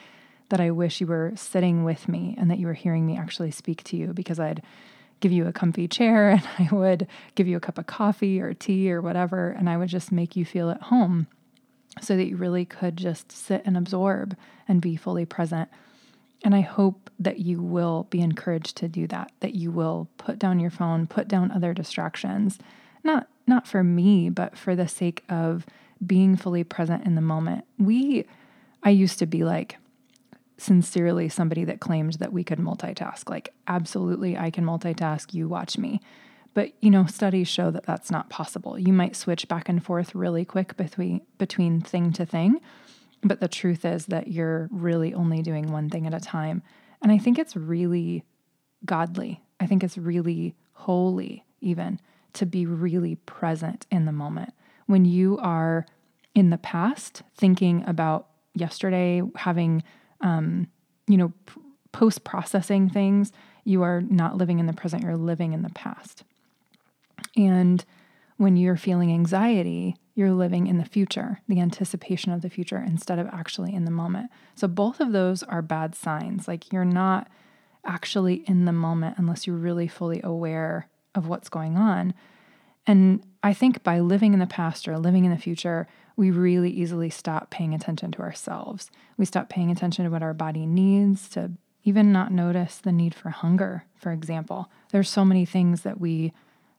that 0.49 0.59
I 0.59 0.71
wish 0.71 1.01
you 1.01 1.07
were 1.07 1.33
sitting 1.35 1.83
with 1.83 2.07
me 2.07 2.35
and 2.37 2.49
that 2.51 2.59
you 2.59 2.67
were 2.67 2.73
hearing 2.73 3.05
me 3.05 3.17
actually 3.17 3.51
speak 3.51 3.83
to 3.85 3.97
you 3.97 4.13
because 4.13 4.39
I'd 4.39 4.61
give 5.19 5.31
you 5.31 5.47
a 5.47 5.53
comfy 5.53 5.87
chair 5.87 6.29
and 6.31 6.47
I 6.59 6.73
would 6.73 7.07
give 7.35 7.47
you 7.47 7.57
a 7.57 7.61
cup 7.61 7.77
of 7.77 7.87
coffee 7.87 8.39
or 8.39 8.53
tea 8.53 8.91
or 8.91 9.01
whatever, 9.01 9.49
and 9.49 9.69
I 9.69 9.77
would 9.77 9.89
just 9.89 10.11
make 10.11 10.35
you 10.35 10.45
feel 10.45 10.69
at 10.69 10.83
home 10.83 11.27
so 12.01 12.17
that 12.17 12.27
you 12.27 12.37
really 12.37 12.65
could 12.65 12.97
just 12.97 13.31
sit 13.31 13.61
and 13.65 13.77
absorb 13.77 14.35
and 14.67 14.81
be 14.81 14.95
fully 14.95 15.25
present. 15.25 15.69
And 16.43 16.53
I 16.53 16.61
hope 16.61 17.09
that 17.19 17.39
you 17.39 17.61
will 17.61 18.07
be 18.09 18.19
encouraged 18.19 18.75
to 18.77 18.89
do 18.89 19.07
that, 19.07 19.31
that 19.39 19.55
you 19.55 19.71
will 19.71 20.09
put 20.17 20.39
down 20.39 20.59
your 20.59 20.71
phone, 20.71 21.07
put 21.07 21.27
down 21.27 21.51
other 21.51 21.73
distractions, 21.73 22.59
not 23.03 23.27
not 23.45 23.67
for 23.67 23.83
me, 23.83 24.29
but 24.29 24.57
for 24.57 24.75
the 24.75 24.87
sake 24.87 25.23
of 25.29 25.65
being 26.05 26.35
fully 26.35 26.63
present 26.63 27.05
in 27.05 27.15
the 27.15 27.21
moment. 27.21 27.65
We 27.77 28.25
I 28.81 28.89
used 28.89 29.19
to 29.19 29.25
be 29.25 29.43
like 29.43 29.77
sincerely 30.57 31.29
somebody 31.29 31.63
that 31.65 31.79
claimed 31.79 32.13
that 32.13 32.33
we 32.33 32.43
could 32.43 32.59
multitask. 32.59 33.29
Like 33.29 33.53
absolutely 33.67 34.37
I 34.37 34.49
can 34.49 34.65
multitask, 34.65 35.33
you 35.33 35.47
watch 35.47 35.77
me. 35.77 35.99
But 36.53 36.73
you 36.81 36.91
know, 36.91 37.05
studies 37.05 37.47
show 37.47 37.71
that 37.71 37.85
that's 37.85 38.11
not 38.11 38.29
possible. 38.29 38.77
You 38.77 38.93
might 38.93 39.15
switch 39.15 39.47
back 39.47 39.69
and 39.69 39.83
forth 39.83 40.13
really 40.13 40.45
quick 40.45 40.77
between 40.77 41.21
between 41.37 41.81
thing 41.81 42.13
to 42.13 42.25
thing, 42.25 42.59
but 43.23 43.39
the 43.39 43.47
truth 43.47 43.85
is 43.85 44.05
that 44.07 44.27
you're 44.27 44.69
really 44.71 45.13
only 45.13 45.41
doing 45.41 45.71
one 45.71 45.89
thing 45.89 46.05
at 46.05 46.13
a 46.13 46.19
time. 46.19 46.61
And 47.01 47.11
I 47.11 47.17
think 47.17 47.39
it's 47.39 47.55
really 47.55 48.23
godly. 48.85 49.41
I 49.59 49.65
think 49.65 49.83
it's 49.83 49.97
really 49.97 50.55
holy 50.73 51.45
even 51.61 51.99
to 52.33 52.45
be 52.45 52.65
really 52.65 53.15
present 53.15 53.85
in 53.89 54.05
the 54.05 54.11
moment. 54.11 54.53
When 54.85 55.05
you 55.05 55.37
are 55.39 55.85
in 56.35 56.49
the 56.49 56.57
past 56.57 57.23
thinking 57.37 57.83
about 57.87 58.27
yesterday, 58.53 59.21
having 59.35 59.83
um, 60.23 60.67
you 61.07 61.17
know, 61.17 61.31
post 61.91 62.23
processing 62.23 62.89
things, 62.89 63.31
you 63.63 63.83
are 63.83 64.01
not 64.01 64.37
living 64.37 64.59
in 64.59 64.65
the 64.65 64.73
present, 64.73 65.03
you're 65.03 65.15
living 65.15 65.53
in 65.53 65.61
the 65.61 65.69
past. 65.69 66.23
And 67.35 67.85
when 68.37 68.57
you're 68.57 68.77
feeling 68.77 69.11
anxiety, 69.11 69.95
you're 70.15 70.33
living 70.33 70.67
in 70.67 70.77
the 70.77 70.85
future, 70.85 71.39
the 71.47 71.59
anticipation 71.59 72.31
of 72.31 72.41
the 72.41 72.49
future, 72.49 72.83
instead 72.85 73.19
of 73.19 73.27
actually 73.27 73.73
in 73.73 73.85
the 73.85 73.91
moment. 73.91 74.29
So, 74.55 74.67
both 74.67 74.99
of 74.99 75.11
those 75.11 75.43
are 75.43 75.61
bad 75.61 75.95
signs. 75.95 76.47
Like, 76.47 76.71
you're 76.71 76.85
not 76.85 77.27
actually 77.85 78.43
in 78.47 78.65
the 78.65 78.71
moment 78.71 79.15
unless 79.17 79.45
you're 79.45 79.55
really 79.55 79.87
fully 79.87 80.21
aware 80.23 80.87
of 81.15 81.27
what's 81.27 81.49
going 81.49 81.77
on. 81.77 82.13
And 82.85 83.23
I 83.41 83.53
think 83.53 83.83
by 83.83 83.99
living 83.99 84.33
in 84.33 84.39
the 84.39 84.47
past 84.47 84.87
or 84.87 84.97
living 84.97 85.25
in 85.25 85.31
the 85.31 85.37
future, 85.37 85.87
we 86.15 86.31
really 86.31 86.69
easily 86.69 87.09
stop 87.09 87.49
paying 87.49 87.73
attention 87.73 88.11
to 88.11 88.21
ourselves. 88.21 88.91
We 89.17 89.25
stop 89.25 89.49
paying 89.49 89.71
attention 89.71 90.05
to 90.05 90.11
what 90.11 90.23
our 90.23 90.33
body 90.33 90.65
needs, 90.65 91.27
to 91.29 91.51
even 91.83 92.11
not 92.11 92.31
notice 92.31 92.77
the 92.77 92.91
need 92.91 93.13
for 93.13 93.29
hunger, 93.29 93.85
for 93.95 94.11
example. 94.11 94.69
There's 94.91 95.09
so 95.09 95.25
many 95.25 95.45
things 95.45 95.81
that 95.81 95.99
we 95.99 96.33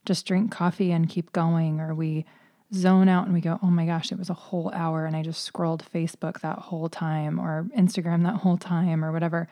just 0.05 0.27
drink 0.27 0.51
coffee 0.51 0.93
and 0.93 1.09
keep 1.09 1.33
going, 1.33 1.81
or 1.81 1.95
we 1.95 2.25
zone 2.73 3.09
out 3.09 3.25
and 3.25 3.35
we 3.35 3.41
go, 3.41 3.59
oh 3.63 3.69
my 3.69 3.87
gosh, 3.87 4.13
it 4.13 4.19
was 4.19 4.31
a 4.31 4.35
whole 4.35 4.71
hour 4.75 5.07
and 5.07 5.15
I 5.15 5.23
just 5.23 5.45
scrolled 5.45 5.85
Facebook 5.93 6.41
that 6.41 6.59
whole 6.59 6.89
time, 6.89 7.39
or 7.39 7.67
Instagram 7.77 8.23
that 8.25 8.41
whole 8.41 8.57
time, 8.57 9.05
or 9.05 9.13
whatever. 9.13 9.49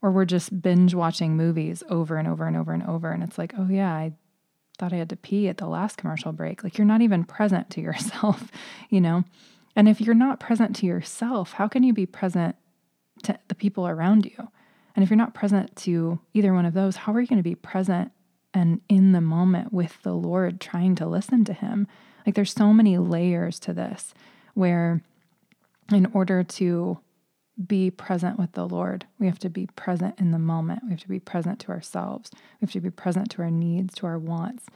Or 0.00 0.10
we're 0.10 0.24
just 0.24 0.62
binge 0.62 0.94
watching 0.94 1.36
movies 1.36 1.82
over 1.90 2.16
and 2.16 2.28
over 2.28 2.46
and 2.46 2.56
over 2.56 2.72
and 2.72 2.84
over. 2.84 3.10
And 3.10 3.22
it's 3.22 3.38
like, 3.38 3.52
oh 3.58 3.68
yeah, 3.68 3.92
I 3.92 4.12
thought 4.78 4.92
I 4.92 4.96
had 4.96 5.10
to 5.10 5.16
pee 5.16 5.48
at 5.48 5.58
the 5.58 5.66
last 5.66 5.96
commercial 5.96 6.32
break. 6.32 6.62
Like 6.62 6.78
you're 6.78 6.86
not 6.86 7.02
even 7.02 7.24
present 7.24 7.70
to 7.70 7.80
yourself, 7.80 8.50
you 8.90 9.00
know? 9.00 9.24
And 9.76 9.88
if 9.88 10.00
you're 10.00 10.14
not 10.14 10.40
present 10.40 10.74
to 10.76 10.86
yourself, 10.86 11.52
how 11.52 11.68
can 11.68 11.82
you 11.82 11.92
be 11.92 12.06
present 12.06 12.56
to 13.24 13.38
the 13.48 13.54
people 13.54 13.86
around 13.86 14.24
you? 14.24 14.48
And 14.94 15.02
if 15.02 15.10
you're 15.10 15.16
not 15.16 15.34
present 15.34 15.76
to 15.76 16.18
either 16.34 16.52
one 16.52 16.66
of 16.66 16.74
those, 16.74 16.96
how 16.96 17.12
are 17.12 17.20
you 17.20 17.26
going 17.26 17.38
to 17.38 17.42
be 17.42 17.54
present 17.54 18.10
and 18.54 18.80
in 18.88 19.12
the 19.12 19.20
moment 19.20 19.72
with 19.72 20.02
the 20.02 20.14
Lord 20.14 20.60
trying 20.60 20.94
to 20.96 21.06
listen 21.06 21.44
to 21.44 21.52
Him? 21.52 21.86
Like 22.26 22.34
there's 22.34 22.52
so 22.52 22.72
many 22.72 22.98
layers 22.98 23.58
to 23.60 23.72
this 23.72 24.14
where, 24.54 25.02
in 25.92 26.06
order 26.12 26.42
to 26.42 26.98
be 27.66 27.90
present 27.90 28.38
with 28.38 28.52
the 28.52 28.66
Lord. 28.66 29.06
We 29.18 29.26
have 29.26 29.38
to 29.40 29.50
be 29.50 29.66
present 29.74 30.18
in 30.18 30.30
the 30.30 30.38
moment. 30.38 30.82
We 30.84 30.90
have 30.90 31.00
to 31.00 31.08
be 31.08 31.18
present 31.18 31.58
to 31.60 31.70
ourselves. 31.70 32.30
We 32.32 32.66
have 32.66 32.72
to 32.72 32.80
be 32.80 32.90
present 32.90 33.30
to 33.32 33.42
our 33.42 33.50
needs, 33.50 33.94
to 33.96 34.06
our 34.06 34.18
wants. 34.18 34.66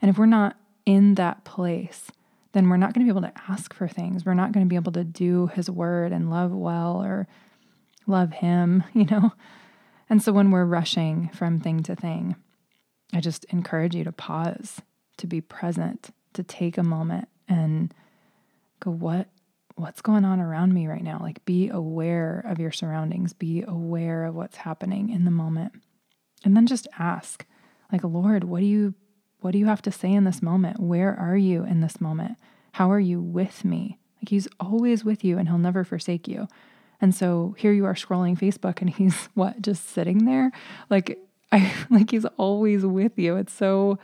And 0.00 0.08
if 0.08 0.16
we're 0.16 0.26
not 0.26 0.56
in 0.86 1.14
that 1.16 1.44
place, 1.44 2.06
then 2.52 2.68
we're 2.68 2.78
not 2.78 2.94
going 2.94 3.06
to 3.06 3.12
be 3.12 3.16
able 3.16 3.28
to 3.28 3.40
ask 3.48 3.74
for 3.74 3.86
things. 3.86 4.24
We're 4.24 4.34
not 4.34 4.52
going 4.52 4.64
to 4.64 4.68
be 4.68 4.76
able 4.76 4.92
to 4.92 5.04
do 5.04 5.48
His 5.48 5.70
word 5.70 6.12
and 6.12 6.30
love 6.30 6.52
well 6.52 7.02
or 7.02 7.28
love 8.06 8.32
Him, 8.32 8.82
you 8.94 9.04
know? 9.04 9.32
And 10.08 10.22
so 10.22 10.32
when 10.32 10.50
we're 10.50 10.64
rushing 10.64 11.30
from 11.34 11.60
thing 11.60 11.82
to 11.84 11.94
thing, 11.94 12.34
I 13.12 13.20
just 13.20 13.44
encourage 13.46 13.94
you 13.94 14.04
to 14.04 14.12
pause, 14.12 14.80
to 15.18 15.26
be 15.26 15.40
present, 15.40 16.10
to 16.32 16.42
take 16.42 16.78
a 16.78 16.82
moment 16.82 17.28
and 17.48 17.92
go, 18.80 18.90
what 18.90 19.28
what's 19.80 20.02
going 20.02 20.24
on 20.24 20.40
around 20.40 20.74
me 20.74 20.86
right 20.86 21.02
now? 21.02 21.18
Like, 21.20 21.44
be 21.44 21.68
aware 21.68 22.44
of 22.46 22.58
your 22.58 22.72
surroundings, 22.72 23.32
be 23.32 23.64
aware 23.66 24.24
of 24.24 24.34
what's 24.34 24.58
happening 24.58 25.10
in 25.10 25.24
the 25.24 25.30
moment. 25.30 25.72
And 26.44 26.56
then 26.56 26.66
just 26.66 26.88
ask, 26.98 27.46
like, 27.92 28.04
Lord, 28.04 28.44
what 28.44 28.60
do 28.60 28.66
you 28.66 28.94
what 29.40 29.52
do 29.52 29.58
you 29.58 29.66
have 29.66 29.82
to 29.82 29.92
say 29.92 30.12
in 30.12 30.24
this 30.24 30.42
moment? 30.42 30.80
Where 30.80 31.14
are 31.18 31.36
you 31.36 31.64
in 31.64 31.80
this 31.80 32.00
moment? 32.00 32.36
How 32.72 32.90
are 32.90 33.00
you 33.00 33.20
with 33.20 33.64
me? 33.64 33.98
Like 34.16 34.28
he's 34.28 34.48
always 34.58 35.04
with 35.04 35.24
you 35.24 35.38
and 35.38 35.48
he'll 35.48 35.58
never 35.58 35.82
forsake 35.82 36.28
you. 36.28 36.46
And 37.00 37.14
so 37.14 37.54
here 37.58 37.72
you 37.72 37.86
are 37.86 37.94
scrolling 37.94 38.38
Facebook 38.38 38.80
and 38.80 38.90
he's 38.96 39.28
what, 39.34 39.62
just 39.62 39.88
sitting 39.88 40.24
there? 40.24 40.52
Like 40.88 41.18
I 41.50 41.72
like 41.90 42.10
he's 42.10 42.26
always 42.36 42.84
with 42.84 43.18
you. 43.18 43.36
It's 43.36 43.52
so 43.52 43.98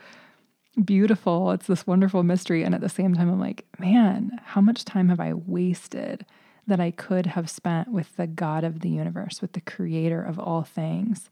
beautiful. 0.85 1.51
It's 1.53 1.67
this 1.67 1.87
wonderful 1.87 2.23
mystery. 2.23 2.63
And 2.63 2.75
at 2.75 2.81
the 2.81 2.89
same 2.89 3.15
time, 3.15 3.31
I'm 3.31 3.41
like, 3.41 3.65
man, 3.79 4.39
how 4.45 4.61
much 4.61 4.85
time 4.85 5.09
have 5.09 5.21
I 5.21 5.33
wasted 5.33 6.27
that 6.67 6.81
I 6.81 6.91
could 6.91 7.27
have 7.27 7.49
spent 7.49 7.89
with 7.89 8.17
the 8.17 8.27
God 8.27 8.65
of 8.65 8.81
the 8.81 8.89
universe, 8.89 9.41
with 9.41 9.53
the 9.53 9.61
creator 9.61 10.23
of 10.23 10.39
all 10.39 10.63
things? 10.63 11.31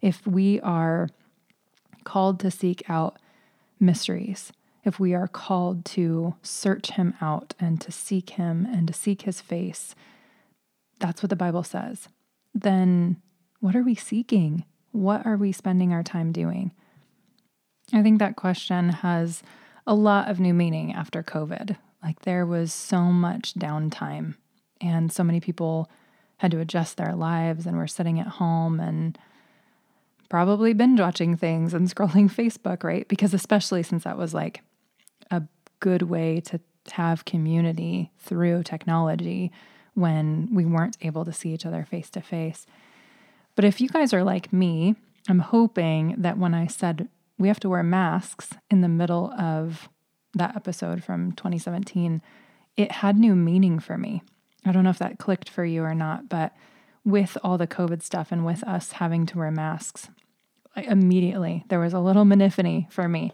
If 0.00 0.26
we 0.26 0.60
are 0.60 1.08
called 2.04 2.40
to 2.40 2.50
seek 2.50 2.82
out 2.88 3.18
mysteries, 3.78 4.52
if 4.84 4.98
we 4.98 5.14
are 5.14 5.28
called 5.28 5.84
to 5.84 6.34
search 6.42 6.92
him 6.92 7.14
out 7.20 7.54
and 7.60 7.80
to 7.82 7.92
seek 7.92 8.30
him 8.30 8.66
and 8.70 8.88
to 8.88 8.94
seek 8.94 9.22
his 9.22 9.40
face, 9.40 9.94
that's 10.98 11.22
what 11.22 11.30
the 11.30 11.36
Bible 11.36 11.62
says, 11.62 12.08
then 12.54 13.16
what 13.60 13.76
are 13.76 13.82
we 13.82 13.94
seeking? 13.94 14.64
What 14.92 15.24
are 15.26 15.36
we 15.36 15.52
spending 15.52 15.92
our 15.92 16.02
time 16.02 16.32
doing? 16.32 16.72
I 17.92 18.02
think 18.02 18.18
that 18.18 18.36
question 18.36 18.90
has 18.90 19.42
a 19.86 19.94
lot 19.94 20.28
of 20.28 20.40
new 20.40 20.54
meaning 20.54 20.92
after 20.92 21.22
COVID. 21.22 21.76
Like 22.02 22.20
there 22.22 22.46
was 22.46 22.72
so 22.72 23.02
much 23.04 23.54
downtime, 23.54 24.36
and 24.80 25.12
so 25.12 25.22
many 25.22 25.40
people 25.40 25.90
had 26.38 26.50
to 26.52 26.60
adjust 26.60 26.96
their 26.96 27.14
lives 27.14 27.66
and 27.66 27.76
were 27.76 27.86
sitting 27.86 28.18
at 28.18 28.26
home 28.26 28.80
and 28.80 29.18
probably 30.30 30.72
binge 30.72 31.00
watching 31.00 31.36
things 31.36 31.74
and 31.74 31.88
scrolling 31.94 32.32
Facebook, 32.32 32.82
right? 32.82 33.06
Because 33.08 33.34
especially 33.34 33.82
since 33.82 34.04
that 34.04 34.16
was 34.16 34.32
like 34.32 34.62
a 35.30 35.42
good 35.80 36.02
way 36.02 36.40
to 36.40 36.60
have 36.92 37.24
community 37.24 38.10
through 38.18 38.62
technology 38.62 39.52
when 39.94 40.48
we 40.52 40.64
weren't 40.64 40.96
able 41.02 41.24
to 41.24 41.32
see 41.32 41.52
each 41.52 41.66
other 41.66 41.84
face 41.84 42.08
to 42.10 42.22
face. 42.22 42.66
But 43.54 43.64
if 43.64 43.80
you 43.80 43.88
guys 43.88 44.14
are 44.14 44.24
like 44.24 44.52
me, 44.52 44.94
I'm 45.28 45.40
hoping 45.40 46.14
that 46.16 46.38
when 46.38 46.54
I 46.54 46.66
said 46.66 47.08
we 47.40 47.48
have 47.48 47.58
to 47.58 47.70
wear 47.70 47.82
masks 47.82 48.50
in 48.70 48.82
the 48.82 48.88
middle 48.88 49.32
of 49.32 49.88
that 50.34 50.54
episode 50.54 51.02
from 51.02 51.32
2017, 51.32 52.20
it 52.76 52.92
had 52.92 53.18
new 53.18 53.34
meaning 53.34 53.80
for 53.80 53.96
me. 53.96 54.22
I 54.66 54.72
don't 54.72 54.84
know 54.84 54.90
if 54.90 54.98
that 54.98 55.18
clicked 55.18 55.48
for 55.48 55.64
you 55.64 55.82
or 55.82 55.94
not, 55.94 56.28
but 56.28 56.54
with 57.02 57.38
all 57.42 57.56
the 57.56 57.66
COVID 57.66 58.02
stuff 58.02 58.30
and 58.30 58.44
with 58.44 58.62
us 58.64 58.92
having 58.92 59.24
to 59.24 59.38
wear 59.38 59.50
masks, 59.50 60.10
immediately 60.76 61.64
there 61.70 61.80
was 61.80 61.94
a 61.94 61.98
little 61.98 62.26
miniphany 62.26 62.86
for 62.90 63.08
me. 63.08 63.32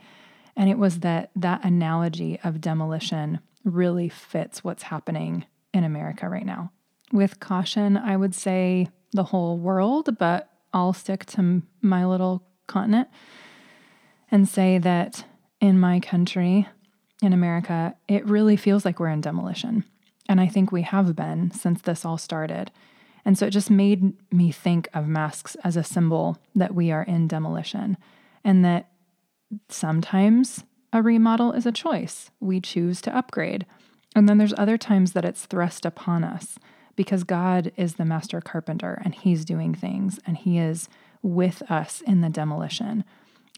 And 0.56 0.70
it 0.70 0.78
was 0.78 1.00
that 1.00 1.32
that 1.34 1.64
analogy 1.64 2.38
of 2.44 2.60
demolition 2.60 3.40
really 3.64 4.08
fits 4.08 4.62
what's 4.62 4.84
happening 4.84 5.46
in 5.74 5.82
America 5.82 6.28
right 6.28 6.46
now. 6.46 6.70
With 7.12 7.40
caution, 7.40 7.96
I 7.96 8.16
would 8.16 8.36
say 8.36 8.88
the 9.10 9.24
whole 9.24 9.58
world, 9.58 10.16
but 10.16 10.48
I'll 10.72 10.92
stick 10.92 11.26
to 11.26 11.62
my 11.82 12.06
little 12.06 12.44
continent 12.68 13.08
and 14.30 14.48
say 14.48 14.78
that 14.78 15.24
in 15.60 15.78
my 15.78 16.00
country, 16.00 16.68
in 17.22 17.32
America, 17.32 17.94
it 18.08 18.26
really 18.26 18.56
feels 18.56 18.84
like 18.84 19.00
we're 19.00 19.08
in 19.08 19.20
demolition. 19.20 19.84
And 20.28 20.40
I 20.40 20.48
think 20.48 20.72
we 20.72 20.82
have 20.82 21.16
been 21.16 21.50
since 21.50 21.82
this 21.82 22.04
all 22.04 22.18
started. 22.18 22.70
And 23.24 23.38
so 23.38 23.46
it 23.46 23.50
just 23.50 23.70
made 23.70 24.12
me 24.32 24.52
think 24.52 24.88
of 24.94 25.08
masks 25.08 25.56
as 25.64 25.76
a 25.76 25.84
symbol 25.84 26.38
that 26.54 26.74
we 26.74 26.90
are 26.90 27.02
in 27.02 27.26
demolition 27.26 27.96
and 28.44 28.64
that 28.64 28.88
sometimes 29.68 30.64
a 30.92 31.02
remodel 31.02 31.52
is 31.52 31.66
a 31.66 31.72
choice. 31.72 32.30
We 32.40 32.60
choose 32.60 33.00
to 33.02 33.16
upgrade. 33.16 33.66
And 34.14 34.28
then 34.28 34.38
there's 34.38 34.54
other 34.56 34.78
times 34.78 35.12
that 35.12 35.24
it's 35.24 35.46
thrust 35.46 35.84
upon 35.84 36.24
us 36.24 36.58
because 36.94 37.24
God 37.24 37.72
is 37.76 37.94
the 37.94 38.04
master 38.04 38.40
carpenter 38.40 39.00
and 39.04 39.14
he's 39.14 39.44
doing 39.44 39.74
things 39.74 40.18
and 40.26 40.36
he 40.36 40.58
is 40.58 40.88
with 41.22 41.62
us 41.70 42.00
in 42.02 42.20
the 42.20 42.30
demolition. 42.30 43.04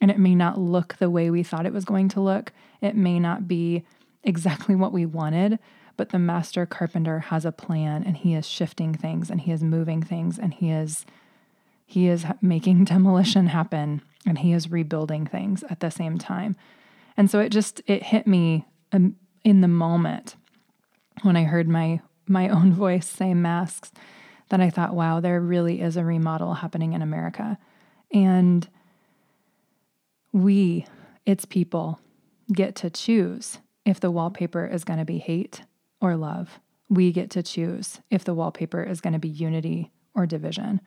And 0.00 0.11
it 0.11 0.19
may 0.19 0.35
not 0.35 0.61
look 0.61 0.97
the 0.97 1.11
way 1.11 1.31
we 1.31 1.43
thought 1.43 1.67
it 1.67 1.73
was 1.73 1.85
going 1.85 2.09
to 2.11 2.21
look. 2.21 2.52
It 2.81 2.97
may 2.97 3.19
not 3.19 3.49
be 3.49 3.85
exactly 4.23 4.75
what 4.75 4.93
we 4.93 5.07
wanted, 5.07 5.59
but 5.97 6.11
the 6.11 6.19
master 6.19 6.67
carpenter 6.67 7.19
has 7.19 7.45
a 7.45 7.52
plan 7.52 8.05
and 8.05 8.17
he 8.17 8.35
is 8.35 8.47
shifting 8.47 8.95
things 8.95 9.31
and 9.31 9.40
he 9.40 9.50
is 9.50 9.62
moving 9.62 10.02
things 10.02 10.38
and 10.38 10.55
he 10.55 10.71
is 10.71 11.05
he 11.85 12.07
is 12.07 12.26
making 12.43 12.85
demolition 12.85 13.47
happen 13.47 14.02
and 14.26 14.38
he 14.38 14.52
is 14.52 14.71
rebuilding 14.71 15.26
things 15.26 15.64
at 15.71 15.81
the 15.81 15.90
same 15.90 16.19
time. 16.19 16.55
And 17.17 17.31
so 17.31 17.40
it 17.40 17.50
just 17.50 17.83
it 17.87 18.05
hit 18.05 18.26
me 18.26 18.67
um, 18.93 19.17
in 19.45 19.61
the 19.61 19.69
moment 19.69 20.37
when 21.23 21.37
I 21.37 21.45
heard 21.45 21.69
my 21.69 22.00
my 22.26 22.49
own 22.57 22.73
voice 22.73 23.09
say 23.09 23.35
masks 23.35 23.93
that 24.50 24.61
I 24.61 24.71
thought, 24.71 24.95
wow, 24.95 25.21
there 25.21 25.40
really 25.40 25.81
is 25.81 25.97
a 25.97 26.05
remodel 26.05 26.55
happening 26.55 26.93
in 26.93 27.02
America. 27.02 27.59
And 28.12 28.67
we, 30.33 30.87
its 31.27 31.45
people, 31.45 32.01
get 32.53 32.75
to 32.77 32.91
choose 32.91 33.59
if 33.85 34.01
the 34.01 34.11
wallpaper 34.11 34.67
is 34.67 34.85
going 34.85 34.99
to 34.99 35.05
be 35.05 35.19
hate 35.19 35.63
or 36.01 36.17
love. 36.17 36.61
We 36.89 37.13
get 37.13 37.31
to 37.31 37.43
choose 37.43 38.01
if 38.11 38.25
the 38.25 38.35
wallpaper 38.35 38.83
is 38.83 39.01
going 39.01 39.13
to 39.13 39.19
be 39.19 39.29
unity 39.29 39.91
or 40.15 40.27
division. 40.27 40.81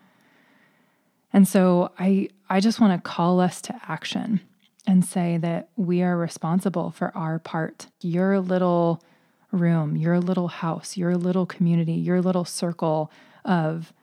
And 1.34 1.48
so 1.48 1.92
I 1.98 2.30
I 2.50 2.60
just 2.60 2.80
want 2.80 3.02
to 3.02 3.10
call 3.10 3.40
us 3.40 3.62
to 3.64 3.80
action 3.88 4.42
and 4.88 5.06
say 5.06 5.38
that 5.38 5.70
we 5.76 6.02
are 6.02 6.18
responsible 6.18 6.92
for 6.92 7.16
our 7.16 7.40
part. 7.40 7.88
Your 8.02 8.40
little 8.40 9.04
room, 9.52 9.96
your 9.96 10.20
little 10.20 10.48
house, 10.48 10.98
your 10.98 11.16
little 11.16 11.46
community, 11.46 11.94
your 11.94 12.22
little 12.22 12.46
circle 12.46 13.12
of 13.46 13.94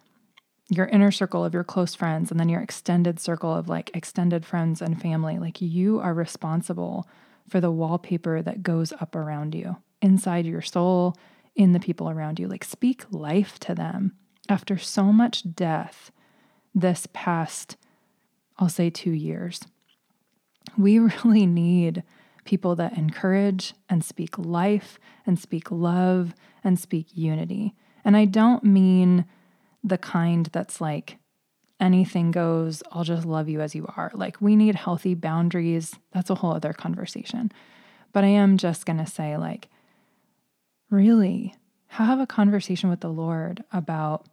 your 0.70 0.86
inner 0.86 1.10
circle 1.10 1.44
of 1.44 1.54
your 1.54 1.64
close 1.64 1.94
friends 1.94 2.30
and 2.30 2.38
then 2.38 2.48
your 2.48 2.60
extended 2.60 3.18
circle 3.18 3.54
of 3.54 3.68
like 3.68 3.90
extended 3.94 4.44
friends 4.44 4.82
and 4.82 5.00
family. 5.00 5.38
Like 5.38 5.60
you 5.60 5.98
are 6.00 6.12
responsible 6.12 7.08
for 7.48 7.60
the 7.60 7.70
wallpaper 7.70 8.42
that 8.42 8.62
goes 8.62 8.92
up 8.92 9.16
around 9.16 9.54
you, 9.54 9.76
inside 10.02 10.44
your 10.44 10.60
soul, 10.60 11.16
in 11.56 11.72
the 11.72 11.80
people 11.80 12.10
around 12.10 12.38
you. 12.38 12.46
Like 12.48 12.64
speak 12.64 13.04
life 13.10 13.58
to 13.60 13.74
them. 13.74 14.12
After 14.48 14.78
so 14.78 15.04
much 15.04 15.54
death 15.54 16.10
this 16.74 17.08
past, 17.12 17.76
I'll 18.58 18.68
say 18.68 18.90
two 18.90 19.12
years, 19.12 19.60
we 20.76 20.98
really 21.24 21.46
need 21.46 22.02
people 22.44 22.74
that 22.76 22.96
encourage 22.96 23.74
and 23.88 24.04
speak 24.04 24.38
life 24.38 24.98
and 25.26 25.38
speak 25.38 25.70
love 25.70 26.34
and 26.64 26.78
speak 26.78 27.08
unity. 27.14 27.74
And 28.04 28.16
I 28.16 28.24
don't 28.24 28.64
mean 28.64 29.26
the 29.84 29.98
kind 29.98 30.46
that's 30.46 30.80
like, 30.80 31.18
anything 31.80 32.30
goes, 32.30 32.82
I'll 32.90 33.04
just 33.04 33.24
love 33.24 33.48
you 33.48 33.60
as 33.60 33.74
you 33.74 33.86
are. 33.96 34.10
Like, 34.14 34.40
we 34.40 34.56
need 34.56 34.74
healthy 34.74 35.14
boundaries. 35.14 35.94
That's 36.12 36.30
a 36.30 36.34
whole 36.34 36.52
other 36.52 36.72
conversation. 36.72 37.52
But 38.12 38.24
I 38.24 38.28
am 38.28 38.56
just 38.56 38.84
going 38.84 38.98
to 38.98 39.06
say, 39.06 39.36
like, 39.36 39.68
really 40.90 41.54
have 41.88 42.18
a 42.18 42.26
conversation 42.26 42.90
with 42.90 43.00
the 43.00 43.10
Lord 43.10 43.62
about 43.72 44.26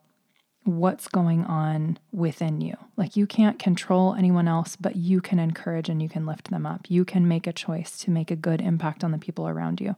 what's 0.63 1.07
going 1.07 1.43
on 1.45 1.99
within 2.11 2.59
you. 2.61 2.75
Like, 2.97 3.15
you 3.15 3.27
can't 3.27 3.59
control 3.59 4.15
anyone 4.15 4.47
else, 4.47 4.75
but 4.75 4.95
you 4.95 5.21
can 5.21 5.37
encourage 5.37 5.89
and 5.89 6.01
you 6.01 6.09
can 6.09 6.25
lift 6.25 6.49
them 6.49 6.65
up. 6.65 6.89
You 6.89 7.05
can 7.05 7.27
make 7.27 7.45
a 7.45 7.53
choice 7.53 7.97
to 7.99 8.09
make 8.09 8.31
a 8.31 8.35
good 8.35 8.61
impact 8.61 9.03
on 9.03 9.11
the 9.11 9.19
people 9.19 9.47
around 9.47 9.79
you. 9.79 9.95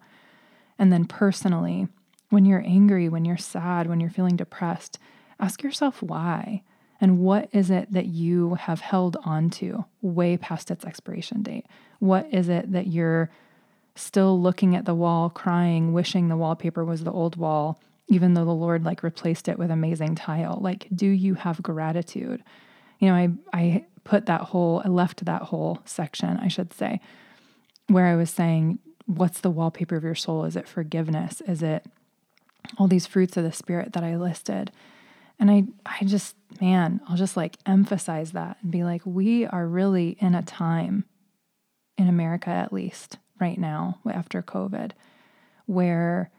And 0.77 0.91
then, 0.91 1.05
personally, 1.05 1.87
when 2.29 2.43
you're 2.43 2.63
angry, 2.65 3.07
when 3.07 3.23
you're 3.23 3.37
sad, 3.37 3.87
when 3.87 4.01
you're 4.01 4.09
feeling 4.09 4.35
depressed, 4.35 4.99
ask 5.39 5.63
yourself 5.63 6.01
why. 6.01 6.63
And 6.99 7.19
what 7.19 7.49
is 7.51 7.69
it 7.69 7.91
that 7.91 8.07
you 8.07 8.55
have 8.55 8.81
held 8.81 9.17
on 9.23 9.49
to 9.51 9.85
way 10.01 10.37
past 10.37 10.71
its 10.71 10.83
expiration 10.83 11.43
date? 11.43 11.65
What 11.99 12.27
is 12.31 12.49
it 12.49 12.71
that 12.71 12.87
you're 12.87 13.29
still 13.95 14.39
looking 14.39 14.75
at 14.75 14.85
the 14.85 14.95
wall, 14.95 15.29
crying, 15.29 15.93
wishing 15.93 16.27
the 16.27 16.37
wallpaper 16.37 16.83
was 16.83 17.03
the 17.03 17.11
old 17.11 17.35
wall, 17.35 17.79
even 18.07 18.33
though 18.33 18.45
the 18.45 18.51
Lord 18.51 18.83
like 18.83 19.03
replaced 19.03 19.47
it 19.47 19.59
with 19.59 19.69
amazing 19.69 20.15
tile? 20.15 20.57
Like, 20.59 20.87
do 20.93 21.07
you 21.07 21.35
have 21.35 21.61
gratitude? 21.61 22.43
You 22.99 23.09
know, 23.09 23.15
I, 23.15 23.29
I 23.53 23.85
put 24.03 24.25
that 24.25 24.41
whole, 24.41 24.81
I 24.83 24.87
left 24.87 25.25
that 25.25 25.43
whole 25.43 25.81
section, 25.85 26.37
I 26.37 26.47
should 26.47 26.73
say, 26.73 26.99
where 27.87 28.07
I 28.07 28.15
was 28.15 28.29
saying, 28.29 28.79
what's 29.05 29.39
the 29.39 29.51
wallpaper 29.51 29.95
of 29.95 30.03
your 30.03 30.15
soul? 30.15 30.45
Is 30.45 30.55
it 30.55 30.67
forgiveness? 30.67 31.41
Is 31.47 31.61
it 31.61 31.85
all 32.77 32.87
these 32.87 33.05
fruits 33.05 33.37
of 33.37 33.43
the 33.43 33.51
Spirit 33.51 33.93
that 33.93 34.03
I 34.03 34.15
listed? 34.15 34.71
And 35.39 35.51
I, 35.51 35.65
I 35.85 36.03
just, 36.03 36.35
man, 36.59 36.99
I'll 37.07 37.17
just 37.17 37.37
like 37.37 37.57
emphasize 37.65 38.31
that 38.31 38.57
and 38.61 38.71
be 38.71 38.83
like, 38.83 39.01
we 39.05 39.45
are 39.45 39.67
really 39.67 40.17
in 40.19 40.35
a 40.35 40.41
time 40.41 41.05
in 41.97 42.07
America, 42.07 42.49
at 42.49 42.73
least 42.73 43.17
right 43.39 43.57
now, 43.57 43.99
after 44.09 44.41
COVID, 44.41 44.91
where 45.65 46.31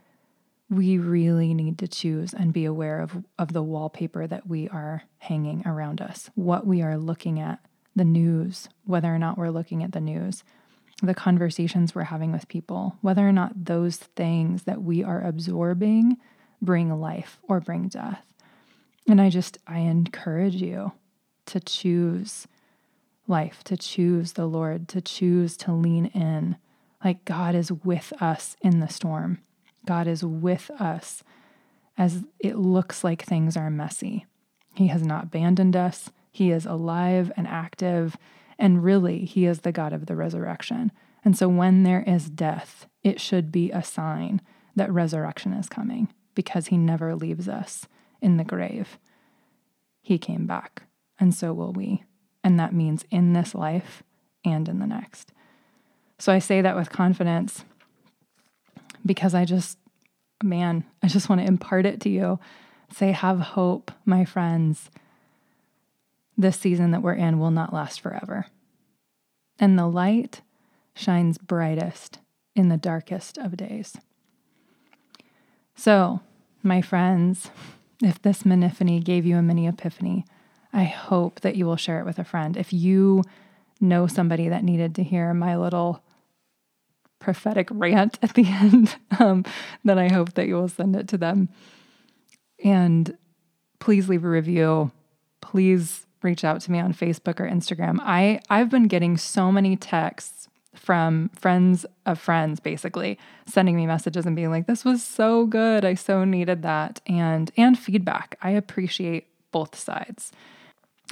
we 0.70 0.98
really 0.98 1.54
need 1.54 1.78
to 1.78 1.88
choose 1.88 2.34
and 2.34 2.52
be 2.52 2.64
aware 2.64 3.00
of, 3.00 3.24
of 3.38 3.52
the 3.52 3.62
wallpaper 3.62 4.26
that 4.26 4.46
we 4.46 4.68
are 4.68 5.04
hanging 5.18 5.66
around 5.66 6.00
us, 6.00 6.30
what 6.34 6.66
we 6.66 6.82
are 6.82 6.98
looking 6.98 7.40
at, 7.40 7.60
the 7.96 8.04
news, 8.04 8.68
whether 8.84 9.12
or 9.14 9.18
not 9.18 9.38
we're 9.38 9.50
looking 9.50 9.82
at 9.82 9.92
the 9.92 10.00
news, 10.00 10.44
the 11.02 11.14
conversations 11.14 11.94
we're 11.94 12.04
having 12.04 12.32
with 12.32 12.48
people, 12.48 12.96
whether 13.00 13.26
or 13.26 13.32
not 13.32 13.64
those 13.64 13.96
things 13.96 14.64
that 14.64 14.82
we 14.82 15.02
are 15.02 15.22
absorbing 15.22 16.16
bring 16.60 17.00
life 17.00 17.38
or 17.44 17.60
bring 17.60 17.88
death. 17.88 18.24
And 19.08 19.22
I 19.22 19.30
just, 19.30 19.56
I 19.66 19.78
encourage 19.78 20.56
you 20.56 20.92
to 21.46 21.60
choose 21.60 22.46
life, 23.26 23.64
to 23.64 23.76
choose 23.76 24.34
the 24.34 24.46
Lord, 24.46 24.86
to 24.88 25.00
choose 25.00 25.56
to 25.58 25.72
lean 25.72 26.06
in. 26.06 26.56
Like 27.02 27.24
God 27.24 27.54
is 27.54 27.72
with 27.72 28.12
us 28.20 28.54
in 28.60 28.80
the 28.80 28.88
storm. 28.88 29.38
God 29.86 30.06
is 30.06 30.22
with 30.22 30.70
us 30.78 31.22
as 31.96 32.24
it 32.38 32.56
looks 32.56 33.02
like 33.02 33.22
things 33.22 33.56
are 33.56 33.70
messy. 33.70 34.26
He 34.74 34.88
has 34.88 35.02
not 35.02 35.24
abandoned 35.24 35.74
us. 35.74 36.10
He 36.30 36.50
is 36.50 36.66
alive 36.66 37.32
and 37.36 37.48
active. 37.48 38.16
And 38.58 38.84
really, 38.84 39.24
He 39.24 39.46
is 39.46 39.60
the 39.60 39.72
God 39.72 39.92
of 39.94 40.06
the 40.06 40.16
resurrection. 40.16 40.92
And 41.24 41.36
so 41.36 41.48
when 41.48 41.82
there 41.82 42.02
is 42.02 42.28
death, 42.28 42.86
it 43.02 43.20
should 43.20 43.50
be 43.50 43.70
a 43.70 43.82
sign 43.82 44.42
that 44.76 44.92
resurrection 44.92 45.52
is 45.54 45.68
coming 45.68 46.12
because 46.34 46.66
He 46.66 46.76
never 46.76 47.14
leaves 47.14 47.48
us 47.48 47.86
in 48.20 48.36
the 48.36 48.44
grave. 48.44 48.98
He 50.00 50.18
came 50.18 50.46
back, 50.46 50.82
and 51.18 51.34
so 51.34 51.52
will 51.52 51.72
we. 51.72 52.04
And 52.42 52.58
that 52.58 52.72
means 52.72 53.04
in 53.10 53.32
this 53.32 53.54
life 53.54 54.02
and 54.44 54.68
in 54.68 54.78
the 54.78 54.86
next. 54.86 55.32
So 56.18 56.32
I 56.32 56.38
say 56.38 56.60
that 56.60 56.76
with 56.76 56.90
confidence 56.90 57.64
because 59.04 59.34
I 59.34 59.44
just, 59.44 59.78
man, 60.42 60.84
I 61.02 61.08
just 61.08 61.28
want 61.28 61.40
to 61.40 61.46
impart 61.46 61.86
it 61.86 62.00
to 62.02 62.08
you. 62.08 62.38
Say, 62.92 63.12
have 63.12 63.38
hope, 63.40 63.90
my 64.04 64.24
friends. 64.24 64.90
This 66.36 66.58
season 66.58 66.90
that 66.92 67.02
we're 67.02 67.14
in 67.14 67.38
will 67.38 67.50
not 67.50 67.74
last 67.74 68.00
forever. 68.00 68.46
And 69.58 69.78
the 69.78 69.86
light 69.86 70.40
shines 70.94 71.38
brightest 71.38 72.18
in 72.54 72.68
the 72.68 72.76
darkest 72.76 73.38
of 73.38 73.56
days. 73.56 73.96
So, 75.74 76.20
my 76.62 76.80
friends, 76.80 77.50
if 78.02 78.20
this 78.22 78.44
miniphany 78.44 79.00
gave 79.00 79.26
you 79.26 79.36
a 79.36 79.42
mini 79.42 79.66
epiphany, 79.66 80.24
I 80.72 80.84
hope 80.84 81.40
that 81.40 81.56
you 81.56 81.66
will 81.66 81.76
share 81.76 82.00
it 82.00 82.04
with 82.04 82.18
a 82.18 82.24
friend. 82.24 82.56
If 82.56 82.72
you 82.72 83.22
know 83.80 84.06
somebody 84.06 84.48
that 84.48 84.64
needed 84.64 84.94
to 84.96 85.02
hear 85.02 85.32
my 85.34 85.56
little 85.56 86.02
prophetic 87.18 87.68
rant 87.70 88.18
at 88.22 88.34
the 88.34 88.46
end, 88.48 88.96
um, 89.18 89.44
then 89.84 89.98
I 89.98 90.12
hope 90.12 90.34
that 90.34 90.46
you 90.46 90.54
will 90.54 90.68
send 90.68 90.96
it 90.96 91.08
to 91.08 91.18
them. 91.18 91.48
And 92.64 93.16
please 93.78 94.08
leave 94.08 94.24
a 94.24 94.28
review. 94.28 94.90
Please 95.40 96.06
reach 96.22 96.44
out 96.44 96.60
to 96.62 96.72
me 96.72 96.80
on 96.80 96.92
Facebook 96.92 97.40
or 97.40 97.48
Instagram. 97.48 97.98
I, 98.00 98.40
I've 98.50 98.70
been 98.70 98.88
getting 98.88 99.16
so 99.16 99.52
many 99.52 99.76
texts 99.76 100.48
from 100.78 101.28
friends 101.30 101.84
of 102.06 102.18
friends 102.18 102.60
basically 102.60 103.18
sending 103.46 103.76
me 103.76 103.86
messages 103.86 104.26
and 104.26 104.36
being 104.36 104.50
like 104.50 104.66
this 104.66 104.84
was 104.84 105.02
so 105.02 105.46
good 105.46 105.84
i 105.84 105.94
so 105.94 106.24
needed 106.24 106.62
that 106.62 107.00
and 107.06 107.50
and 107.56 107.78
feedback 107.78 108.38
i 108.42 108.50
appreciate 108.50 109.26
both 109.50 109.74
sides 109.74 110.32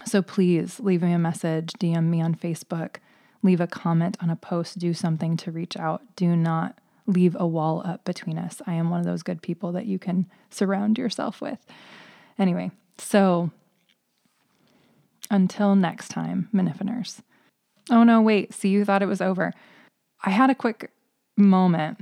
so 0.05 0.23
please 0.23 0.81
leave 0.81 1.03
me 1.03 1.13
a 1.13 1.19
message 1.19 1.73
dm 1.75 2.05
me 2.05 2.21
on 2.21 2.35
facebook 2.35 2.97
leave 3.43 3.61
a 3.61 3.67
comment 3.67 4.17
on 4.21 4.31
a 4.31 4.37
post 4.37 4.79
do 4.79 4.95
something 4.95 5.37
to 5.37 5.51
reach 5.51 5.77
out 5.77 6.03
do 6.17 6.37
not 6.37 6.79
leave 7.07 7.37
a 7.39 7.47
wall 7.47 7.83
up 7.85 8.05
between 8.05 8.39
us. 8.39 8.61
I 8.67 8.75
am 8.75 8.91
one 8.91 9.01
of 9.01 9.07
those 9.07 9.23
good 9.23 9.43
people 9.43 9.73
that 9.73 9.87
you 9.87 9.99
can 9.99 10.27
surround 10.51 10.99
yourself 10.99 11.41
with. 11.41 11.59
Anyway, 12.39 12.73
so 12.99 13.51
until 15.31 15.75
next 15.75 16.09
time, 16.09 16.49
Minifiners. 16.53 17.21
Oh 17.91 18.03
no, 18.03 18.21
wait, 18.21 18.53
see, 18.53 18.69
you 18.69 18.85
thought 18.85 19.03
it 19.03 19.07
was 19.07 19.21
over. 19.21 19.53
I 20.25 20.31
had 20.31 20.51
a 20.51 20.55
quick 20.55 20.91
moment 21.37 21.99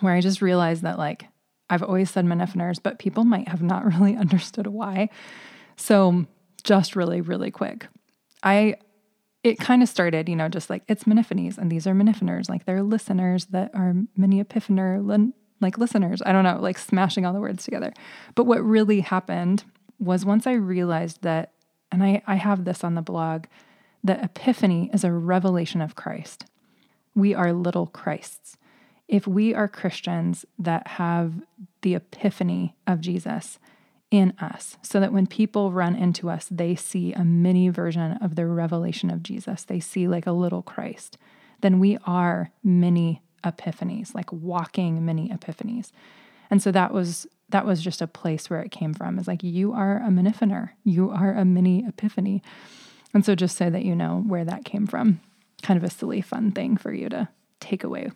where 0.00 0.14
I 0.14 0.20
just 0.20 0.42
realized 0.42 0.82
that, 0.82 0.98
like, 0.98 1.26
I've 1.70 1.82
always 1.82 2.10
said 2.10 2.24
Minifiners, 2.24 2.80
but 2.82 2.98
people 2.98 3.24
might 3.24 3.48
have 3.48 3.62
not 3.62 3.84
really 3.98 4.16
understood 4.16 4.66
why. 4.66 5.08
So, 5.76 6.26
just 6.62 6.96
really, 6.96 7.20
really 7.20 7.50
quick. 7.50 7.86
I 8.42 8.76
it 9.42 9.58
kind 9.58 9.82
of 9.82 9.88
started, 9.90 10.28
you 10.28 10.34
know, 10.34 10.48
just 10.48 10.70
like 10.70 10.82
it's 10.88 11.04
Miniphanies 11.04 11.58
and 11.58 11.70
these 11.70 11.86
are 11.86 11.94
Minifiners, 11.94 12.48
like 12.48 12.64
they're 12.64 12.82
listeners 12.82 13.44
that 13.46 13.70
are 13.74 13.94
mini 14.16 14.42
epiphaner 14.42 15.32
like 15.60 15.78
listeners. 15.78 16.22
I 16.24 16.32
don't 16.32 16.44
know, 16.44 16.58
like 16.60 16.78
smashing 16.78 17.26
all 17.26 17.32
the 17.32 17.40
words 17.40 17.64
together. 17.64 17.92
But 18.34 18.44
what 18.44 18.64
really 18.64 19.00
happened 19.00 19.64
was 19.98 20.24
once 20.24 20.46
I 20.46 20.52
realized 20.52 21.22
that, 21.22 21.52
and 21.92 22.02
I, 22.02 22.22
I 22.26 22.36
have 22.36 22.64
this 22.64 22.82
on 22.82 22.94
the 22.94 23.02
blog, 23.02 23.44
that 24.04 24.22
epiphany 24.22 24.90
is 24.92 25.02
a 25.02 25.12
revelation 25.12 25.80
of 25.80 25.96
Christ. 25.96 26.46
We 27.14 27.34
are 27.34 27.52
little 27.52 27.86
Christs. 27.86 28.56
If 29.08 29.26
we 29.26 29.54
are 29.54 29.68
Christians 29.68 30.44
that 30.58 30.86
have 30.86 31.42
the 31.82 31.94
epiphany 31.94 32.76
of 32.86 33.00
Jesus, 33.00 33.58
in 34.14 34.32
us 34.38 34.76
so 34.80 35.00
that 35.00 35.12
when 35.12 35.26
people 35.26 35.72
run 35.72 35.96
into 35.96 36.30
us, 36.30 36.46
they 36.48 36.76
see 36.76 37.12
a 37.12 37.24
mini 37.24 37.68
version 37.68 38.12
of 38.20 38.36
the 38.36 38.46
revelation 38.46 39.10
of 39.10 39.24
Jesus. 39.24 39.64
They 39.64 39.80
see 39.80 40.06
like 40.06 40.26
a 40.26 40.32
little 40.32 40.62
Christ. 40.62 41.18
Then 41.62 41.80
we 41.80 41.98
are 42.06 42.52
mini 42.62 43.22
epiphanies, 43.42 44.14
like 44.14 44.32
walking 44.32 45.04
mini 45.04 45.28
epiphanies. 45.30 45.90
And 46.48 46.62
so 46.62 46.70
that 46.70 46.92
was 46.92 47.26
that 47.48 47.66
was 47.66 47.82
just 47.82 48.00
a 48.00 48.06
place 48.06 48.48
where 48.48 48.60
it 48.60 48.70
came 48.70 48.94
from. 48.94 49.18
Is 49.18 49.26
like 49.26 49.42
you 49.42 49.72
are 49.72 49.96
a 49.96 50.08
minifiner, 50.08 50.70
you 50.84 51.10
are 51.10 51.34
a 51.34 51.44
mini 51.44 51.84
epiphany. 51.84 52.40
And 53.14 53.24
so 53.24 53.34
just 53.34 53.56
so 53.56 53.70
that 53.70 53.84
you 53.84 53.94
know 53.94 54.22
where 54.26 54.44
that 54.44 54.64
came 54.64 54.86
from, 54.86 55.20
kind 55.62 55.78
of 55.78 55.84
a 55.84 55.90
silly 55.90 56.20
fun 56.20 56.52
thing 56.52 56.76
for 56.76 56.92
you 56.92 57.08
to 57.08 57.28
take 57.60 57.84
away 57.84 58.10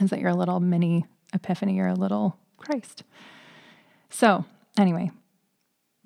is 0.00 0.10
that 0.10 0.20
you're 0.20 0.28
a 0.28 0.34
little 0.34 0.60
mini 0.60 1.06
epiphany, 1.34 1.74
you're 1.74 1.88
a 1.88 1.94
little 1.94 2.36
Christ. 2.58 3.02
So 4.10 4.44
Anyway, 4.78 5.10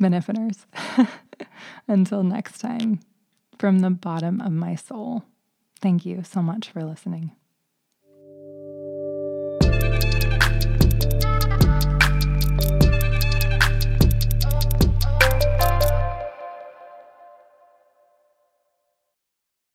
Minifiners, 0.01 0.67
until 1.89 2.23
next 2.23 2.59
time, 2.61 3.01
from 3.59 3.81
the 3.81 3.91
bottom 3.91 4.41
of 4.41 4.53
my 4.53 4.75
soul, 4.75 5.25
thank 5.81 6.05
you 6.05 6.23
so 6.25 6.43
much 6.43 6.71
for 6.71 6.83
listening. 6.83 7.31